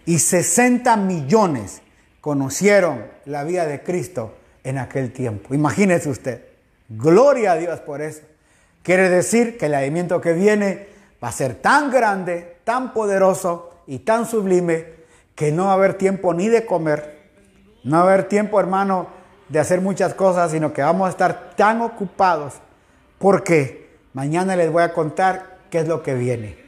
[0.05, 1.83] Y 60 millones
[2.21, 4.35] conocieron la vida de Cristo
[4.65, 5.55] en aquel tiempo.
[5.55, 6.45] Imagínese usted.
[6.89, 8.23] Gloria a Dios por eso.
[8.83, 10.89] Quiere decir que el alimento que viene
[11.23, 15.00] va a ser tan grande, tan poderoso y tan sublime
[15.41, 17.19] que no va a haber tiempo ni de comer,
[17.83, 19.07] no va a haber tiempo, hermano,
[19.49, 22.57] de hacer muchas cosas, sino que vamos a estar tan ocupados
[23.19, 26.59] porque mañana les voy a contar qué es lo que viene.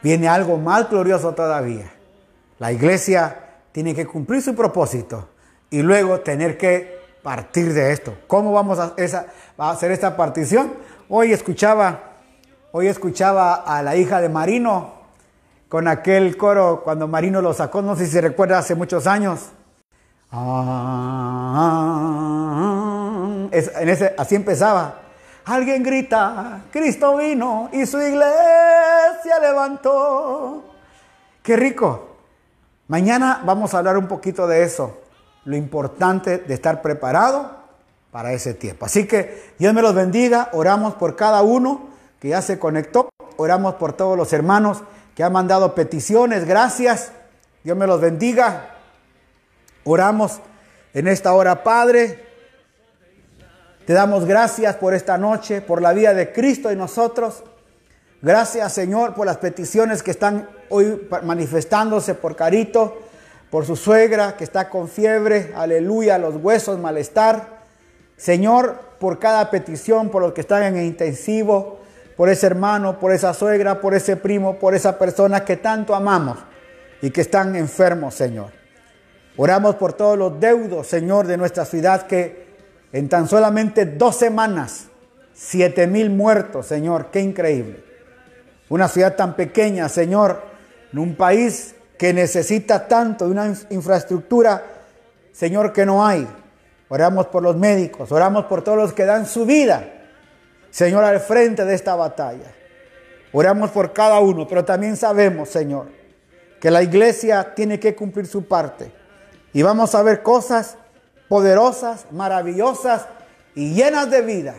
[0.00, 1.90] Viene algo más glorioso todavía.
[2.60, 3.36] La iglesia
[3.72, 5.30] tiene que cumplir su propósito
[5.68, 8.16] y luego tener que partir de esto.
[8.28, 8.94] ¿Cómo vamos a,
[9.58, 10.72] hacer esta partición?
[11.08, 12.12] Hoy escuchaba,
[12.70, 15.03] hoy escuchaba a la hija de Marino
[15.68, 19.50] con aquel coro cuando Marino lo sacó, no sé si se recuerda hace muchos años.
[23.52, 25.00] en ese, así empezaba.
[25.44, 30.64] Alguien grita, Cristo vino y su iglesia levantó.
[31.42, 32.16] Qué rico.
[32.88, 34.98] Mañana vamos a hablar un poquito de eso,
[35.44, 37.50] lo importante de estar preparado
[38.10, 38.86] para ese tiempo.
[38.86, 41.88] Así que Dios me los bendiga, oramos por cada uno
[42.20, 44.82] que ya se conectó, oramos por todos los hermanos
[45.14, 47.12] que han mandado peticiones, gracias,
[47.62, 48.70] Dios me los bendiga.
[49.84, 50.40] Oramos
[50.92, 52.24] en esta hora, Padre.
[53.86, 57.44] Te damos gracias por esta noche, por la vida de Cristo y nosotros.
[58.22, 63.02] Gracias, Señor, por las peticiones que están hoy manifestándose por Carito,
[63.50, 67.60] por su suegra que está con fiebre, aleluya, los huesos, malestar.
[68.16, 71.80] Señor, por cada petición, por los que están en intensivo,
[72.16, 76.38] por ese hermano, por esa suegra, por ese primo, por esa persona que tanto amamos
[77.02, 78.50] y que están enfermos, Señor.
[79.36, 82.44] Oramos por todos los deudos, Señor, de nuestra ciudad que
[82.92, 84.86] en tan solamente dos semanas,
[85.32, 87.82] siete mil muertos, Señor, qué increíble.
[88.68, 90.42] Una ciudad tan pequeña, Señor,
[90.92, 94.64] en un país que necesita tanto de una infraestructura,
[95.32, 96.28] Señor, que no hay.
[96.88, 99.93] Oramos por los médicos, oramos por todos los que dan su vida,
[100.74, 102.52] Señor, al frente de esta batalla.
[103.32, 105.86] Oramos por cada uno, pero también sabemos, Señor,
[106.60, 108.90] que la iglesia tiene que cumplir su parte.
[109.52, 110.76] Y vamos a ver cosas
[111.28, 113.06] poderosas, maravillosas
[113.54, 114.56] y llenas de vida.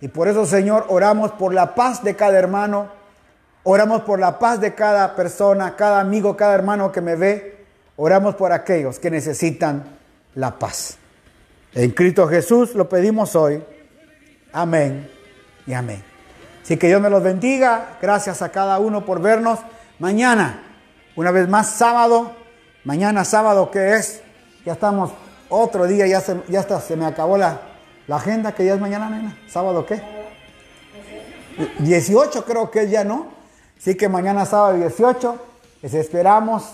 [0.00, 2.92] Y por eso, Señor, oramos por la paz de cada hermano,
[3.64, 7.66] oramos por la paz de cada persona, cada amigo, cada hermano que me ve.
[7.96, 9.98] Oramos por aquellos que necesitan
[10.36, 10.98] la paz.
[11.74, 13.60] En Cristo Jesús lo pedimos hoy.
[14.52, 15.17] Amén
[15.68, 16.02] y amén.
[16.64, 17.98] Así que Dios me los bendiga.
[18.02, 19.60] Gracias a cada uno por vernos.
[19.98, 20.62] Mañana,
[21.14, 22.32] una vez más, sábado.
[22.84, 24.22] Mañana, sábado, que es?
[24.64, 25.10] Ya estamos
[25.50, 27.60] otro día, ya, se, ya está, se me acabó la,
[28.06, 29.36] la agenda, que ya es mañana.
[29.48, 30.02] ¿Sábado qué?
[31.80, 33.28] 18 creo que ya, ¿no?
[33.78, 35.46] Así que mañana sábado 18
[35.82, 36.64] les esperamos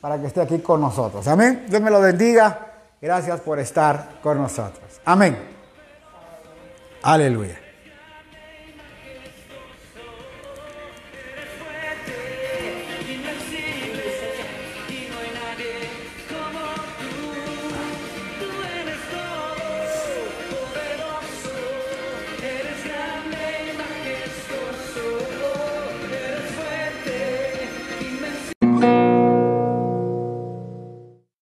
[0.00, 1.26] para que esté aquí con nosotros.
[1.26, 1.64] Amén.
[1.68, 2.72] Dios me lo bendiga.
[3.00, 5.00] Gracias por estar con nosotros.
[5.04, 5.38] Amén.
[7.02, 7.61] Aleluya.